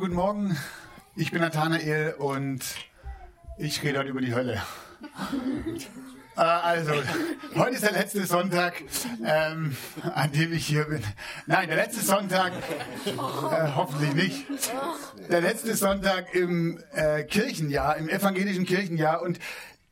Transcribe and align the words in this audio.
Guten 0.00 0.14
Morgen. 0.14 0.56
Ich 1.14 1.30
bin 1.30 1.42
Nathanael 1.42 2.14
und 2.14 2.64
ich 3.58 3.82
rede 3.82 3.98
heute 3.98 4.08
über 4.08 4.22
die 4.22 4.34
Hölle. 4.34 4.62
Äh, 6.36 6.40
also, 6.40 6.92
heute 7.54 7.74
ist 7.74 7.84
der 7.84 7.92
letzte 7.92 8.24
Sonntag, 8.24 8.82
ähm, 9.22 9.76
an 10.14 10.32
dem 10.32 10.54
ich 10.54 10.64
hier 10.64 10.84
bin. 10.84 11.02
Nein, 11.46 11.68
der 11.68 11.76
letzte 11.76 12.00
Sonntag, 12.02 12.54
äh, 13.04 13.12
hoffentlich 13.76 14.14
nicht. 14.14 14.46
Der 15.28 15.42
letzte 15.42 15.76
Sonntag 15.76 16.34
im 16.34 16.82
äh, 16.94 17.24
Kirchenjahr, 17.24 17.98
im 17.98 18.08
evangelischen 18.08 18.64
Kirchenjahr. 18.64 19.20
Und 19.20 19.38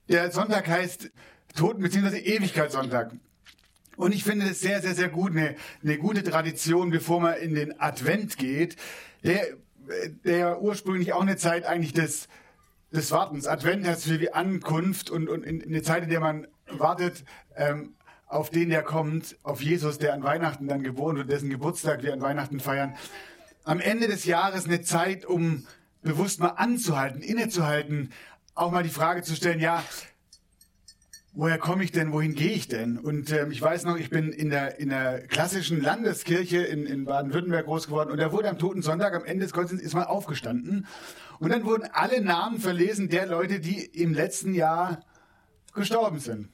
der 0.08 0.32
Sonntag 0.32 0.68
heißt 0.68 1.10
Toten- 1.54 1.82
bzw. 1.82 2.16
Ewigkeitssonntag. 2.16 3.10
Und 3.98 4.14
ich 4.14 4.24
finde 4.24 4.46
es 4.48 4.60
sehr, 4.60 4.80
sehr, 4.80 4.94
sehr 4.94 5.10
gut, 5.10 5.32
eine, 5.32 5.54
eine 5.82 5.98
gute 5.98 6.22
Tradition, 6.22 6.88
bevor 6.88 7.20
man 7.20 7.34
in 7.34 7.54
den 7.54 7.78
Advent 7.78 8.38
geht, 8.38 8.76
der, 9.22 9.48
der 10.24 10.60
ursprünglich 10.60 11.12
auch 11.12 11.22
eine 11.22 11.36
Zeit 11.36 11.64
eigentlich 11.64 11.92
des, 11.92 12.28
des 12.92 13.10
Wartens. 13.10 13.46
Advent 13.46 13.86
heißt 13.86 14.04
viel 14.04 14.20
wie 14.20 14.32
Ankunft 14.32 15.10
und, 15.10 15.28
und 15.28 15.44
in, 15.44 15.60
in 15.60 15.70
eine 15.70 15.82
Zeit, 15.82 16.04
in 16.04 16.10
der 16.10 16.20
man 16.20 16.46
wartet 16.70 17.24
ähm, 17.56 17.94
auf 18.26 18.50
den, 18.50 18.68
der 18.68 18.82
kommt, 18.82 19.36
auf 19.42 19.62
Jesus, 19.62 19.98
der 19.98 20.12
an 20.14 20.22
Weihnachten 20.22 20.68
dann 20.68 20.82
geboren 20.82 21.16
wird, 21.16 21.30
dessen 21.30 21.48
Geburtstag 21.48 22.02
wir 22.02 22.12
an 22.12 22.20
Weihnachten 22.20 22.60
feiern. 22.60 22.94
Am 23.64 23.80
Ende 23.80 24.06
des 24.06 24.24
Jahres 24.24 24.66
eine 24.66 24.82
Zeit, 24.82 25.24
um 25.24 25.66
bewusst 26.02 26.40
mal 26.40 26.48
anzuhalten, 26.48 27.22
innezuhalten, 27.22 28.10
auch 28.54 28.70
mal 28.70 28.82
die 28.82 28.90
Frage 28.90 29.22
zu 29.22 29.34
stellen, 29.34 29.60
ja, 29.60 29.82
woher 31.32 31.58
komme 31.58 31.84
ich 31.84 31.92
denn, 31.92 32.12
wohin 32.12 32.34
gehe 32.34 32.52
ich 32.52 32.68
denn? 32.68 32.98
Und 32.98 33.30
ähm, 33.32 33.50
ich 33.50 33.60
weiß 33.60 33.84
noch, 33.84 33.96
ich 33.96 34.10
bin 34.10 34.32
in 34.32 34.50
der, 34.50 34.78
in 34.78 34.88
der 34.88 35.26
klassischen 35.26 35.80
Landeskirche 35.80 36.58
in, 36.58 36.86
in 36.86 37.04
Baden-Württemberg 37.04 37.66
groß 37.66 37.86
geworden 37.86 38.10
und 38.10 38.18
da 38.18 38.32
wurde 38.32 38.48
am 38.48 38.58
Toten 38.58 38.82
Sonntag, 38.82 39.14
am 39.14 39.24
Ende 39.24 39.44
des 39.44 39.52
Gottesdienstes, 39.52 39.88
ist 39.88 39.94
mal 39.94 40.04
aufgestanden 40.04 40.86
und 41.38 41.50
dann 41.50 41.64
wurden 41.64 41.88
alle 41.92 42.20
Namen 42.20 42.58
verlesen 42.58 43.08
der 43.08 43.26
Leute, 43.26 43.60
die 43.60 43.84
im 43.84 44.14
letzten 44.14 44.54
Jahr 44.54 45.04
gestorben 45.74 46.18
sind. 46.18 46.48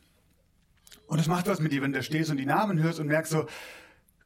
Und 1.06 1.18
das 1.18 1.28
macht 1.28 1.46
was 1.46 1.60
mit 1.60 1.72
dir, 1.72 1.82
wenn 1.82 1.92
du 1.92 1.98
da 1.98 2.02
stehst 2.02 2.30
und 2.30 2.36
die 2.36 2.46
Namen 2.46 2.82
hörst 2.82 2.98
und 2.98 3.06
merkst 3.06 3.32
so, 3.32 3.46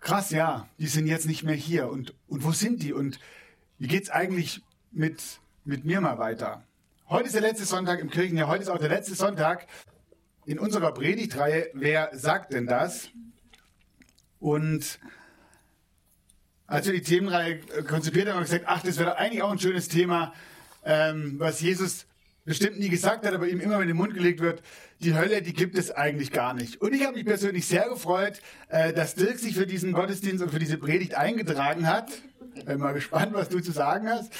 krass, 0.01 0.31
ja, 0.31 0.69
die 0.79 0.87
sind 0.87 1.07
jetzt 1.07 1.27
nicht 1.27 1.43
mehr 1.43 1.55
hier 1.55 1.89
und, 1.89 2.15
und 2.29 2.45
wo 2.45 2.53
sind 2.53 2.83
die 2.83 2.93
und 2.93 3.19
wie 3.79 3.89
geht's 3.89 4.11
eigentlich 4.11 4.62
mit, 4.91 5.23
mit 5.65 5.85
mir 5.85 6.01
mal 6.01 6.19
weiter? 6.19 6.65
Heute 7.09 7.27
ist 7.27 7.35
der 7.35 7.43
letzte 7.43 7.65
Sonntag 7.65 8.01
im 8.01 8.11
Kirchenjahr, 8.11 8.49
heute 8.49 8.62
ist 8.62 8.69
auch 8.69 8.79
der 8.79 8.89
letzte 8.89 9.15
Sonntag 9.15 9.67
in 10.49 10.59
unserer 10.59 10.93
Predigtreihe 10.93 11.69
Wer 11.75 12.11
sagt 12.15 12.55
denn 12.55 12.67
das? 12.67 13.11
Und 14.41 14.99
als 16.67 16.87
wir 16.87 16.95
die 16.95 17.03
Themenreihe 17.03 17.61
konzipiert 17.87 18.29
haben, 18.29 18.37
haben 18.37 18.41
wir 18.41 18.47
gesagt, 18.47 18.65
ach, 18.67 18.83
das 18.83 18.99
wäre 18.99 19.19
eigentlich 19.19 19.43
auch 19.43 19.53
ein 19.53 19.59
schönes 19.59 19.89
Thema, 19.89 20.33
ähm, 20.84 21.34
was 21.39 21.61
Jesus 21.61 22.06
bestimmt 22.47 22.78
nie 22.78 22.89
gesagt 22.89 23.27
hat, 23.27 23.34
aber 23.34 23.47
ihm 23.47 23.61
immer 23.61 23.78
in 23.83 23.89
den 23.89 23.97
Mund 23.97 24.15
gelegt 24.15 24.41
wird, 24.41 24.62
die 25.00 25.15
Hölle, 25.15 25.43
die 25.43 25.53
gibt 25.53 25.77
es 25.77 25.91
eigentlich 25.91 26.33
gar 26.33 26.55
nicht. 26.55 26.81
Und 26.81 26.95
ich 26.95 27.05
habe 27.05 27.17
mich 27.17 27.27
persönlich 27.27 27.67
sehr 27.67 27.87
gefreut, 27.91 28.41
äh, 28.71 28.95
dass 28.95 29.15
Dirk 29.17 29.39
sich 29.39 29.55
für 29.55 29.67
diesen 29.67 29.93
Gottesdienst 29.93 30.43
und 30.43 30.51
für 30.51 30.59
diese 30.59 30.78
Predigt 30.78 31.15
eingetragen 31.15 31.87
hat. 31.87 32.11
Bin 32.65 32.78
mal 32.78 32.95
gespannt, 32.95 33.34
was 33.34 33.51
du 33.51 33.61
zu 33.61 33.72
sagen 33.72 34.09
hast. 34.09 34.33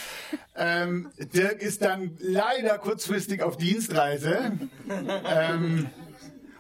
Ähm, 0.57 1.11
Dirk 1.19 1.61
ist 1.61 1.83
dann 1.83 2.17
leider 2.19 2.79
kurzfristig 2.79 3.43
auf 3.43 3.59
Dienstreise. 3.59 4.53
Ähm, 5.27 5.87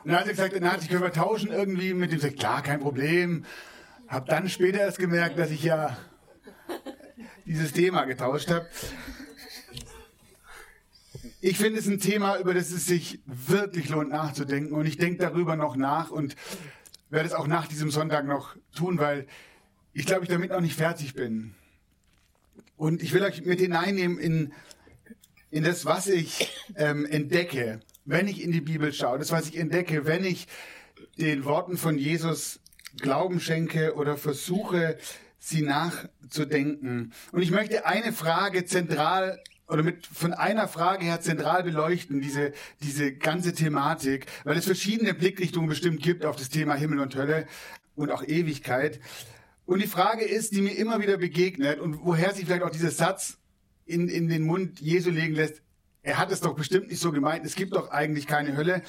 und 0.08 0.14
dann 0.14 0.20
hat 0.22 0.26
er 0.28 0.32
gesagt, 0.32 0.56
na, 0.58 0.78
ich 0.80 0.88
können 0.88 1.02
wir 1.02 1.12
tauschen 1.12 1.52
irgendwie 1.52 1.92
mit 1.92 2.10
dem. 2.10 2.16
Ich 2.16 2.22
gesagt, 2.22 2.38
klar, 2.38 2.62
kein 2.62 2.80
Problem. 2.80 3.44
Hab 4.06 4.24
dann 4.24 4.48
später 4.48 4.80
erst 4.80 4.98
gemerkt, 4.98 5.38
dass 5.38 5.50
ich 5.50 5.62
ja 5.62 5.98
dieses 7.44 7.74
Thema 7.74 8.06
getauscht 8.06 8.50
habe. 8.50 8.66
Ich 11.42 11.58
finde 11.58 11.78
es 11.78 11.86
ein 11.86 12.00
Thema, 12.00 12.38
über 12.38 12.54
das 12.54 12.70
es 12.70 12.86
sich 12.86 13.20
wirklich 13.26 13.90
lohnt 13.90 14.08
nachzudenken. 14.08 14.72
Und 14.72 14.86
ich 14.86 14.96
denke 14.96 15.18
darüber 15.18 15.56
noch 15.56 15.76
nach 15.76 16.10
und 16.10 16.36
werde 17.10 17.28
es 17.28 17.34
auch 17.34 17.46
nach 17.46 17.66
diesem 17.66 17.90
Sonntag 17.90 18.24
noch 18.24 18.56
tun, 18.74 18.98
weil 18.98 19.26
ich 19.92 20.06
glaube, 20.06 20.22
ich 20.22 20.30
damit 20.30 20.52
noch 20.52 20.62
nicht 20.62 20.76
fertig 20.76 21.12
bin. 21.12 21.54
Und 22.78 23.02
ich 23.02 23.12
will 23.12 23.22
euch 23.24 23.44
mit 23.44 23.60
hineinnehmen 23.60 24.18
in, 24.18 24.54
in 25.50 25.64
das, 25.64 25.84
was 25.84 26.06
ich 26.06 26.50
ähm, 26.76 27.04
entdecke, 27.04 27.80
wenn 28.08 28.26
ich 28.26 28.42
in 28.42 28.52
die 28.52 28.62
Bibel 28.62 28.92
schaue. 28.92 29.18
Das, 29.18 29.30
was 29.30 29.48
ich 29.48 29.58
entdecke, 29.58 30.06
wenn 30.06 30.24
ich 30.24 30.48
den 31.18 31.44
Worten 31.44 31.76
von 31.76 31.98
Jesus 31.98 32.60
Glauben 32.96 33.38
schenke 33.38 33.94
oder 33.94 34.16
versuche, 34.16 34.96
sie 35.38 35.62
nachzudenken. 35.62 37.12
Und 37.32 37.42
ich 37.42 37.50
möchte 37.50 37.86
eine 37.86 38.12
Frage 38.12 38.64
zentral 38.64 39.40
oder 39.68 39.82
mit 39.82 40.06
von 40.06 40.32
einer 40.32 40.66
Frage 40.66 41.04
her 41.04 41.20
zentral 41.20 41.62
beleuchten, 41.62 42.22
diese, 42.22 42.52
diese 42.82 43.12
ganze 43.12 43.52
Thematik, 43.52 44.24
weil 44.44 44.56
es 44.56 44.64
verschiedene 44.64 45.12
Blickrichtungen 45.12 45.68
bestimmt 45.68 46.02
gibt 46.02 46.24
auf 46.24 46.36
das 46.36 46.48
Thema 46.48 46.74
Himmel 46.74 47.00
und 47.00 47.14
Hölle 47.14 47.46
und 47.94 48.10
auch 48.10 48.24
Ewigkeit. 48.24 49.00
Und 49.66 49.82
die 49.82 49.86
Frage 49.86 50.24
ist, 50.24 50.52
die 50.52 50.62
mir 50.62 50.76
immer 50.78 51.02
wieder 51.02 51.18
begegnet 51.18 51.78
und 51.78 52.02
woher 52.02 52.32
sich 52.32 52.46
vielleicht 52.46 52.62
auch 52.62 52.70
dieser 52.70 52.90
Satz 52.90 53.36
in, 53.84 54.08
in 54.08 54.28
den 54.28 54.44
Mund 54.44 54.80
Jesu 54.80 55.10
legen 55.10 55.34
lässt, 55.34 55.60
er 56.08 56.16
hat 56.16 56.32
es 56.32 56.40
doch 56.40 56.54
bestimmt 56.54 56.88
nicht 56.88 57.00
so 57.00 57.12
gemeint, 57.12 57.44
es 57.44 57.54
gibt 57.54 57.74
doch 57.74 57.90
eigentlich 57.90 58.26
keine 58.26 58.56
Hölle, 58.56 58.82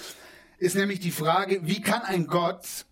ist 0.58 0.76
nämlich 0.76 1.02
die 1.02 1.12
Frage, 1.12 1.60
wie 1.64 1.82
kann 1.82 2.02
ein 2.02 2.28
Gott, 2.28 2.86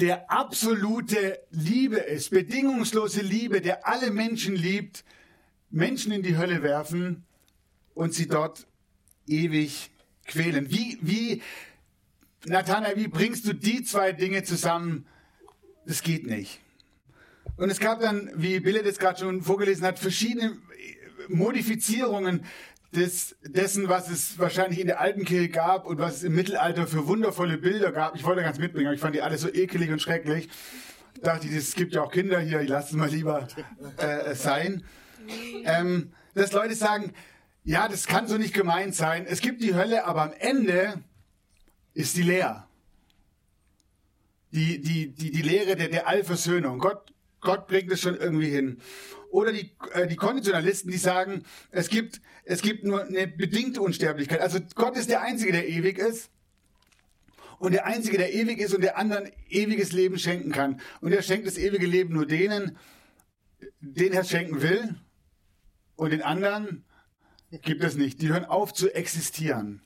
der 0.00 0.30
absolute 0.30 1.38
Liebe 1.50 1.96
ist, 1.96 2.30
bedingungslose 2.30 3.20
Liebe, 3.20 3.60
der 3.60 3.86
alle 3.86 4.10
Menschen 4.10 4.56
liebt, 4.56 5.04
Menschen 5.70 6.10
in 6.10 6.22
die 6.22 6.36
Hölle 6.36 6.62
werfen 6.62 7.24
und 7.94 8.14
sie 8.14 8.26
dort 8.26 8.66
ewig 9.28 9.90
quälen. 10.26 10.68
Wie, 10.68 10.98
wie, 11.00 11.42
Nathanael, 12.46 12.96
wie 12.96 13.08
bringst 13.08 13.46
du 13.46 13.54
die 13.54 13.84
zwei 13.84 14.10
Dinge 14.10 14.42
zusammen? 14.42 15.06
Das 15.86 16.02
geht 16.02 16.26
nicht. 16.26 16.60
Und 17.56 17.70
es 17.70 17.78
gab 17.78 18.00
dann, 18.00 18.30
wie 18.34 18.58
Bille 18.58 18.82
das 18.82 18.98
gerade 18.98 19.20
schon 19.20 19.40
vorgelesen 19.40 19.86
hat, 19.86 20.00
verschiedene 20.00 20.58
Modifizierungen 21.28 22.44
des, 22.92 23.36
dessen, 23.42 23.88
was 23.88 24.08
es 24.10 24.38
wahrscheinlich 24.38 24.80
in 24.80 24.86
der 24.86 25.00
alten 25.00 25.24
Kirche 25.24 25.48
gab 25.48 25.86
und 25.86 25.98
was 25.98 26.16
es 26.16 26.22
im 26.22 26.34
Mittelalter 26.34 26.86
für 26.86 27.06
wundervolle 27.06 27.58
Bilder 27.58 27.92
gab. 27.92 28.16
Ich 28.16 28.24
wollte 28.24 28.42
ganz 28.42 28.58
mitbringen, 28.58 28.86
aber 28.86 28.94
ich 28.94 29.00
fand 29.00 29.14
die 29.14 29.22
alle 29.22 29.38
so 29.38 29.48
ekelig 29.48 29.90
und 29.90 30.00
schrecklich. 30.00 30.48
Dachte 31.22 31.46
ich, 31.46 31.54
es 31.54 31.74
gibt 31.74 31.94
ja 31.94 32.02
auch 32.02 32.10
Kinder 32.10 32.40
hier, 32.40 32.60
ich 32.60 32.68
lasse 32.68 32.88
es 32.88 32.92
mal 32.92 33.08
lieber 33.08 33.48
äh, 33.96 34.34
sein. 34.34 34.84
Ähm, 35.64 36.12
dass 36.34 36.52
Leute 36.52 36.74
sagen, 36.74 37.12
ja, 37.64 37.88
das 37.88 38.06
kann 38.06 38.28
so 38.28 38.38
nicht 38.38 38.54
gemeint 38.54 38.94
sein. 38.94 39.26
Es 39.26 39.40
gibt 39.40 39.62
die 39.62 39.74
Hölle, 39.74 40.04
aber 40.04 40.22
am 40.22 40.32
Ende 40.38 41.02
ist 41.94 42.16
die 42.16 42.22
leer. 42.22 42.68
Die, 44.52 44.80
die, 44.80 45.12
die, 45.12 45.32
die 45.32 45.42
Lehre 45.42 45.74
der, 45.76 45.88
der 45.88 46.06
Allversöhnung. 46.06 46.78
Gott, 46.78 47.12
Gott 47.40 47.66
bringt 47.66 47.90
es 47.90 48.00
schon 48.00 48.16
irgendwie 48.16 48.50
hin. 48.50 48.80
Oder 49.36 49.52
die, 49.52 49.70
äh, 49.92 50.06
die 50.06 50.16
Konditionalisten, 50.16 50.90
die 50.90 50.96
sagen, 50.96 51.42
es 51.70 51.90
gibt, 51.90 52.22
es 52.46 52.62
gibt 52.62 52.84
nur 52.84 53.04
eine 53.04 53.26
bedingte 53.26 53.82
Unsterblichkeit. 53.82 54.40
Also 54.40 54.60
Gott 54.74 54.96
ist 54.96 55.10
der 55.10 55.20
Einzige, 55.20 55.52
der 55.52 55.68
ewig 55.68 55.98
ist. 55.98 56.30
Und 57.58 57.72
der 57.72 57.84
Einzige, 57.84 58.16
der 58.16 58.32
ewig 58.32 58.58
ist 58.60 58.74
und 58.74 58.80
der 58.80 58.96
anderen 58.96 59.30
ewiges 59.50 59.92
Leben 59.92 60.18
schenken 60.18 60.52
kann. 60.52 60.80
Und 61.02 61.12
er 61.12 61.20
schenkt 61.20 61.46
das 61.46 61.58
ewige 61.58 61.86
Leben 61.86 62.14
nur 62.14 62.24
denen, 62.24 62.78
denen 63.80 64.14
er 64.14 64.24
schenken 64.24 64.62
will. 64.62 64.94
Und 65.96 66.12
den 66.12 66.22
anderen 66.22 66.86
gibt 67.50 67.84
es 67.84 67.94
nicht. 67.94 68.22
Die 68.22 68.28
hören 68.28 68.46
auf 68.46 68.72
zu 68.72 68.90
existieren. 68.94 69.82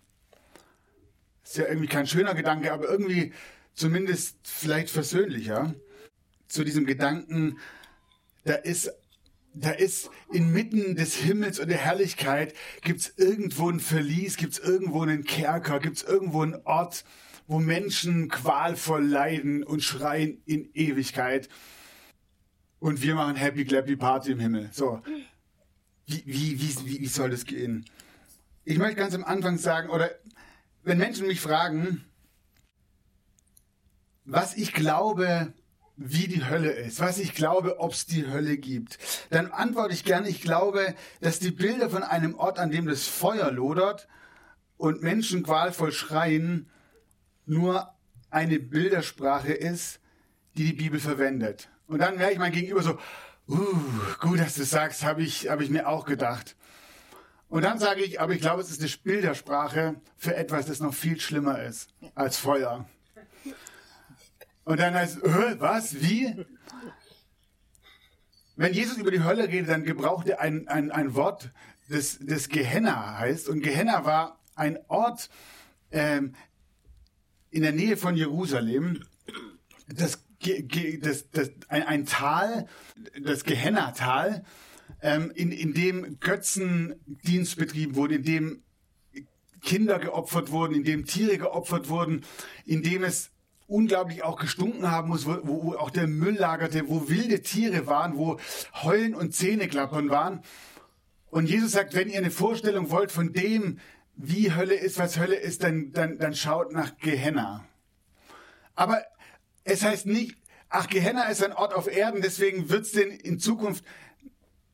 Ist 1.43 1.57
ja 1.57 1.67
irgendwie 1.67 1.89
kein 1.89 2.07
schöner 2.07 2.37
Gedanke, 2.37 2.73
aber 2.73 2.89
irgendwie 2.89 3.33
zumindest 3.75 4.37
vielleicht 4.45 4.91
versöhnlicher. 4.91 5.75
Zu 6.47 6.63
diesem 6.63 6.87
Gedanken, 6.87 7.59
da 8.45 8.55
ist 8.55 8.93
da 9.55 9.71
ist 9.71 10.11
inmitten 10.33 10.97
des 10.97 11.17
Himmels 11.17 11.59
und 11.59 11.69
der 11.69 11.79
Herrlichkeit, 11.79 12.55
gibt 12.83 13.01
es 13.01 13.15
irgendwo 13.17 13.69
ein 13.69 13.81
Verlies, 13.81 14.37
gibt 14.37 14.55
es 14.55 14.59
irgendwo 14.59 15.03
einen 15.03 15.25
Kerker, 15.25 15.81
gibt 15.81 15.97
es 15.99 16.03
irgendwo 16.03 16.43
einen 16.43 16.57
Ort, 16.65 17.05
wo 17.47 17.59
Menschen 17.59 18.29
qualvoll 18.29 19.05
leiden 19.05 19.65
und 19.65 19.83
schreien 19.83 20.41
in 20.47 20.71
Ewigkeit. 20.75 21.49
Und 22.79 23.03
wir 23.03 23.15
machen 23.15 23.37
Happy 23.37 23.65
Clappy 23.65 23.97
Party 23.97 24.33
im 24.33 24.41
Himmel. 24.41 24.71
So. 24.73 25.03
Wie, 26.07 26.23
wie, 26.27 26.61
wie, 26.61 27.01
wie 27.01 27.07
soll 27.07 27.31
das 27.31 27.45
gehen? 27.45 27.85
Ich 28.65 28.79
möchte 28.79 28.97
ganz 28.97 29.15
am 29.15 29.25
Anfang 29.25 29.59
sagen, 29.59 29.91
oder 29.91 30.11
wenn 30.83 30.99
Menschen 30.99 31.27
mich 31.27 31.41
fragen, 31.41 32.05
was 34.25 34.57
ich 34.57 34.73
glaube, 34.73 35.53
wie 36.03 36.29
die 36.29 36.47
Hölle 36.47 36.71
ist, 36.71 36.99
was 36.99 37.19
ich 37.19 37.35
glaube, 37.35 37.79
ob 37.79 37.93
es 37.93 38.07
die 38.07 38.27
Hölle 38.27 38.57
gibt, 38.57 38.99
dann 39.29 39.53
antworte 39.53 39.93
ich 39.93 40.03
gerne, 40.03 40.31
ich 40.31 40.41
glaube, 40.41 40.95
dass 41.21 41.41
die 41.41 41.51
Bilder 41.51 41.91
von 41.91 42.03
einem 42.03 42.35
Ort, 42.37 42.59
an 42.59 42.71
dem 42.71 42.87
das 42.87 43.07
Feuer 43.07 43.51
lodert 43.53 44.09
und 44.79 45.03
Menschen 45.03 45.43
qualvoll 45.43 45.93
schreien, 45.93 46.71
nur 47.45 47.93
eine 48.31 48.59
Bildersprache 48.59 49.53
ist, 49.53 50.01
die 50.57 50.65
die 50.65 50.73
Bibel 50.73 50.99
verwendet. 50.99 51.69
Und 51.87 51.99
dann 51.99 52.17
merke 52.17 52.33
ich 52.33 52.39
mein 52.39 52.53
Gegenüber 52.53 52.83
so, 52.83 52.99
uh, 53.49 53.81
gut, 54.21 54.41
dass 54.41 54.55
du 54.55 54.65
sagst, 54.65 55.05
habe 55.05 55.23
ich, 55.23 55.51
hab 55.51 55.61
ich 55.61 55.69
mir 55.69 55.87
auch 55.87 56.07
gedacht. 56.07 56.57
Und 57.51 57.63
dann 57.63 57.79
sage 57.79 58.01
ich, 58.01 58.23
aber 58.23 58.33
ich 58.33 58.41
glaube, 58.41 58.63
es 58.63 58.71
ist 58.71 58.81
eine 58.81 58.91
Bildersprache 59.03 59.97
für 60.17 60.35
etwas, 60.35 60.65
das 60.65 60.81
noch 60.81 60.95
viel 60.95 61.21
schlimmer 61.21 61.63
ist 61.63 61.91
als 62.15 62.39
Feuer. 62.39 62.89
Und 64.65 64.81
dann 64.81 64.95
heißt, 64.95 65.23
äh, 65.23 65.61
was, 65.61 66.01
wie? 66.01 66.45
Wenn 68.57 68.75
Jesus 68.75 68.99
über 68.99 69.11
die 69.11 69.23
Hölle 69.23 69.49
redet, 69.49 69.71
dann 69.71 69.85
gebraucht 69.85 70.29
er 70.29 70.41
ein, 70.41 70.69
ein, 70.69 70.91
ein 70.91 71.15
Wort, 71.15 71.51
das, 71.89 72.19
das 72.21 72.49
Gehenna 72.49 73.19
heißt. 73.19 73.49
Und 73.49 73.63
Gehenna 73.63 74.05
war 74.05 74.39
ein 74.55 74.79
Ort 74.89 75.31
ähm, 75.91 76.35
in 77.51 77.63
der 77.63 77.73
Nähe 77.73 77.97
von 77.97 78.17
Jerusalem, 78.17 79.03
das, 79.89 80.23
das, 81.01 81.31
das, 81.31 81.51
ein, 81.69 81.83
ein 81.83 82.07
Tal, 82.07 82.69
das 83.23 83.45
Gehenna-Tal, 83.45 84.45
ähm, 85.03 85.33
in, 85.35 85.53
in 85.53 85.75
dem 85.75 86.21
Götzendienst 86.21 87.57
betrieben 87.57 87.97
wurde, 87.97 88.17
in 88.17 88.25
dem 88.25 88.63
Kinder 89.61 89.99
geopfert 89.99 90.51
wurden, 90.51 90.75
in 90.75 90.85
dem 90.85 91.05
Tiere 91.07 91.39
geopfert 91.39 91.89
wurden, 91.89 92.25
in 92.65 92.83
dem 92.83 93.05
es 93.05 93.31
unglaublich 93.71 94.25
auch 94.25 94.39
gestunken 94.39 94.91
haben 94.91 95.09
muss, 95.09 95.27
wo, 95.27 95.39
wo 95.45 95.75
auch 95.75 95.91
der 95.91 96.09
Müll 96.09 96.35
lagerte, 96.35 96.89
wo 96.89 97.09
wilde 97.09 97.41
Tiere 97.41 97.87
waren, 97.87 98.17
wo 98.17 98.39
Heulen 98.83 99.15
und 99.15 99.35
Zähneklappern 99.35 100.11
waren. 100.11 100.43
Und 101.31 101.49
Jesus 101.49 101.73
sagt, 101.73 101.95
wenn 101.95 102.09
ihr 102.09 102.19
eine 102.19 102.33
Vorstellung 102.33 102.91
wollt 102.91 103.13
von 103.13 103.33
dem, 103.33 103.79
wie 104.17 104.53
Hölle 104.53 104.75
ist, 104.75 104.99
was 104.99 105.19
Hölle 105.19 105.37
ist, 105.37 105.63
dann, 105.63 105.93
dann, 105.93 106.19
dann 106.19 106.35
schaut 106.35 106.73
nach 106.73 106.99
Gehenna. 106.99 107.65
Aber 108.75 109.03
es 109.63 109.85
heißt 109.85 110.07
nicht, 110.07 110.37
ach, 110.69 110.89
Gehenna 110.89 111.25
ist 111.25 111.45
ein 111.45 111.53
Ort 111.53 111.73
auf 111.73 111.87
Erden, 111.87 112.21
deswegen 112.23 112.69
wird 112.71 112.83
es 112.83 112.93
denn 112.93 113.11
in 113.11 113.39
Zukunft. 113.39 113.85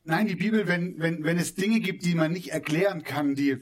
Nein, 0.04 0.26
die 0.26 0.37
Bibel, 0.37 0.66
wenn, 0.69 0.99
wenn, 0.99 1.22
wenn 1.25 1.38
es 1.38 1.54
Dinge 1.54 1.81
gibt, 1.81 2.04
die 2.04 2.14
man 2.14 2.32
nicht 2.32 2.49
erklären 2.49 3.02
kann, 3.02 3.34
die, 3.34 3.58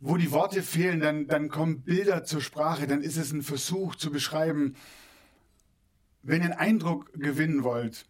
wo 0.00 0.16
die 0.16 0.30
Worte 0.30 0.62
fehlen, 0.62 1.00
dann, 1.00 1.26
dann 1.26 1.48
kommen 1.48 1.82
Bilder 1.82 2.24
zur 2.24 2.40
Sprache, 2.40 2.86
dann 2.86 3.02
ist 3.02 3.16
es 3.16 3.32
ein 3.32 3.42
Versuch 3.42 3.94
zu 3.94 4.10
beschreiben. 4.10 4.76
Wenn 6.22 6.42
ihr 6.42 6.46
einen 6.46 6.58
Eindruck 6.58 7.12
gewinnen 7.14 7.64
wollt, 7.64 8.06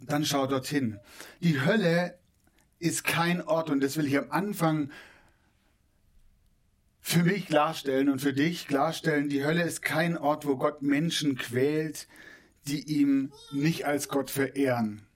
dann 0.00 0.24
schaut 0.24 0.50
dorthin. 0.50 0.98
Die 1.40 1.60
Hölle 1.60 2.18
ist 2.78 3.04
kein 3.04 3.42
Ort, 3.42 3.70
und 3.70 3.80
das 3.80 3.96
will 3.96 4.06
ich 4.06 4.18
am 4.18 4.30
Anfang 4.30 4.90
für 7.00 7.22
mich 7.22 7.46
klarstellen 7.46 8.08
und 8.08 8.18
für 8.20 8.32
dich 8.32 8.66
klarstellen, 8.66 9.28
die 9.28 9.44
Hölle 9.44 9.62
ist 9.62 9.80
kein 9.80 10.18
Ort, 10.18 10.44
wo 10.46 10.56
Gott 10.56 10.82
Menschen 10.82 11.36
quält, 11.36 12.08
die 12.66 12.98
ihm 12.98 13.32
nicht 13.52 13.86
als 13.86 14.08
Gott 14.08 14.28
verehren. 14.28 15.06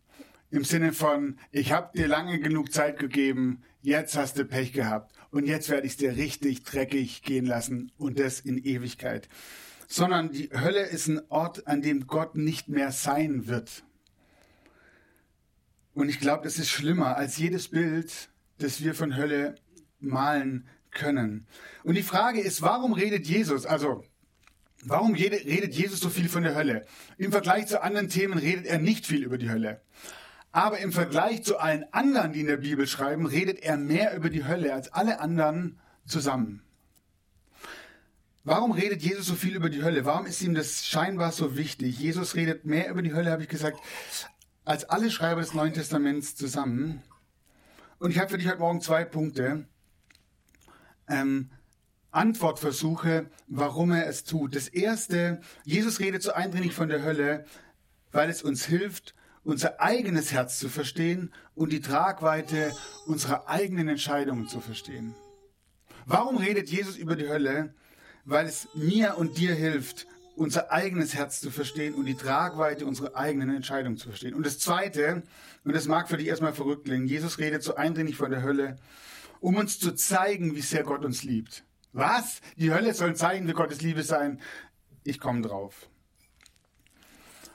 Im 0.52 0.64
Sinne 0.64 0.92
von, 0.92 1.38
ich 1.50 1.72
habe 1.72 1.96
dir 1.96 2.06
lange 2.06 2.38
genug 2.38 2.72
Zeit 2.72 2.98
gegeben, 2.98 3.62
jetzt 3.82 4.16
hast 4.16 4.38
du 4.38 4.44
Pech 4.44 4.72
gehabt 4.72 5.19
und 5.30 5.46
jetzt 5.46 5.68
werde 5.68 5.86
ich 5.86 5.92
es 5.92 5.98
dir 5.98 6.16
richtig 6.16 6.64
dreckig 6.64 7.22
gehen 7.22 7.46
lassen 7.46 7.92
und 7.98 8.18
das 8.18 8.40
in 8.40 8.58
Ewigkeit. 8.58 9.28
Sondern 9.88 10.32
die 10.32 10.50
Hölle 10.52 10.82
ist 10.82 11.08
ein 11.08 11.20
Ort, 11.30 11.66
an 11.66 11.82
dem 11.82 12.06
Gott 12.06 12.36
nicht 12.36 12.68
mehr 12.68 12.92
sein 12.92 13.46
wird. 13.46 13.84
Und 15.94 16.08
ich 16.08 16.20
glaube, 16.20 16.44
das 16.44 16.58
ist 16.58 16.70
schlimmer 16.70 17.16
als 17.16 17.36
jedes 17.36 17.68
Bild, 17.68 18.28
das 18.58 18.82
wir 18.82 18.94
von 18.94 19.16
Hölle 19.16 19.56
malen 19.98 20.66
können. 20.90 21.46
Und 21.84 21.94
die 21.94 22.02
Frage 22.02 22.40
ist, 22.40 22.62
warum 22.62 22.92
redet 22.92 23.26
Jesus, 23.26 23.66
also 23.66 24.04
warum 24.84 25.14
redet 25.14 25.74
Jesus 25.74 26.00
so 26.00 26.08
viel 26.08 26.28
von 26.28 26.42
der 26.42 26.54
Hölle? 26.54 26.86
Im 27.18 27.32
Vergleich 27.32 27.66
zu 27.66 27.82
anderen 27.82 28.08
Themen 28.08 28.38
redet 28.38 28.66
er 28.66 28.78
nicht 28.78 29.06
viel 29.06 29.24
über 29.24 29.38
die 29.38 29.50
Hölle. 29.50 29.82
Aber 30.52 30.78
im 30.78 30.92
Vergleich 30.92 31.44
zu 31.44 31.58
allen 31.58 31.84
anderen, 31.92 32.32
die 32.32 32.40
in 32.40 32.46
der 32.46 32.56
Bibel 32.56 32.86
schreiben, 32.86 33.26
redet 33.26 33.60
er 33.60 33.76
mehr 33.76 34.16
über 34.16 34.30
die 34.30 34.44
Hölle 34.44 34.74
als 34.74 34.92
alle 34.92 35.20
anderen 35.20 35.78
zusammen. 36.06 36.62
Warum 38.42 38.72
redet 38.72 39.02
Jesus 39.02 39.26
so 39.26 39.34
viel 39.34 39.54
über 39.54 39.68
die 39.68 39.82
Hölle? 39.82 40.06
Warum 40.06 40.26
ist 40.26 40.42
ihm 40.42 40.54
das 40.54 40.86
scheinbar 40.86 41.30
so 41.30 41.56
wichtig? 41.56 41.98
Jesus 41.98 42.34
redet 42.34 42.64
mehr 42.64 42.90
über 42.90 43.02
die 43.02 43.12
Hölle, 43.12 43.30
habe 43.30 43.42
ich 43.42 43.48
gesagt, 43.48 43.78
als 44.64 44.84
alle 44.84 45.10
Schreiber 45.10 45.40
des 45.40 45.54
Neuen 45.54 45.74
Testaments 45.74 46.34
zusammen. 46.34 47.02
Und 47.98 48.10
ich 48.10 48.18
habe 48.18 48.30
für 48.30 48.38
dich 48.38 48.48
heute 48.48 48.60
Morgen 48.60 48.80
zwei 48.80 49.04
Punkte. 49.04 49.66
Ähm, 51.06 51.50
Antwortversuche, 52.12 53.30
warum 53.46 53.92
er 53.92 54.06
es 54.06 54.24
tut. 54.24 54.56
Das 54.56 54.68
erste, 54.68 55.40
Jesus 55.64 56.00
redet 56.00 56.22
so 56.22 56.32
eindringlich 56.32 56.74
von 56.74 56.88
der 56.88 57.04
Hölle, 57.04 57.44
weil 58.10 58.30
es 58.30 58.42
uns 58.42 58.64
hilft, 58.64 59.14
unser 59.44 59.80
eigenes 59.80 60.32
Herz 60.32 60.58
zu 60.58 60.68
verstehen 60.68 61.32
und 61.54 61.72
die 61.72 61.80
Tragweite 61.80 62.72
unserer 63.06 63.48
eigenen 63.48 63.88
Entscheidungen 63.88 64.48
zu 64.48 64.60
verstehen. 64.60 65.14
Warum 66.06 66.36
redet 66.36 66.68
Jesus 66.68 66.96
über 66.96 67.16
die 67.16 67.28
Hölle? 67.28 67.74
Weil 68.24 68.46
es 68.46 68.68
mir 68.74 69.16
und 69.16 69.38
dir 69.38 69.54
hilft, 69.54 70.06
unser 70.36 70.70
eigenes 70.72 71.14
Herz 71.14 71.40
zu 71.40 71.50
verstehen 71.50 71.94
und 71.94 72.06
die 72.06 72.14
Tragweite 72.14 72.86
unserer 72.86 73.14
eigenen 73.14 73.54
Entscheidungen 73.54 73.96
zu 73.96 74.08
verstehen. 74.08 74.34
Und 74.34 74.46
das 74.46 74.58
Zweite, 74.58 75.22
und 75.64 75.74
das 75.74 75.86
mag 75.86 76.08
für 76.08 76.16
dich 76.16 76.28
erstmal 76.28 76.54
verrückt 76.54 76.84
klingen, 76.84 77.06
Jesus 77.06 77.38
redet 77.38 77.62
so 77.62 77.74
eindringlich 77.74 78.16
von 78.16 78.30
der 78.30 78.42
Hölle, 78.42 78.78
um 79.40 79.56
uns 79.56 79.78
zu 79.78 79.92
zeigen, 79.92 80.54
wie 80.54 80.62
sehr 80.62 80.82
Gott 80.82 81.04
uns 81.04 81.24
liebt. 81.24 81.64
Was? 81.92 82.40
Die 82.56 82.72
Hölle 82.72 82.94
soll 82.94 83.16
zeigen, 83.16 83.48
wie 83.48 83.52
Gottes 83.52 83.82
Liebe 83.82 84.02
sein? 84.02 84.40
Ich 85.04 85.18
komme 85.18 85.42
drauf. 85.42 85.89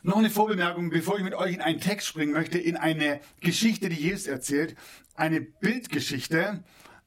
Noch 0.06 0.18
eine 0.18 0.30
Vorbemerkung, 0.30 0.92
bevor 0.92 1.18
ich 1.18 1.24
mit 1.24 1.34
euch 1.34 1.56
in 1.56 1.62
einen 1.62 1.80
Text 1.80 2.06
springen 2.06 2.32
möchte, 2.32 2.60
in 2.60 2.78
eine 2.78 3.22
Geschichte, 3.40 3.90
die 3.90 3.96
Jesus 3.96 4.28
erzählt, 4.28 4.76
eine 5.16 5.42
Bildgeschichte, 5.42 6.64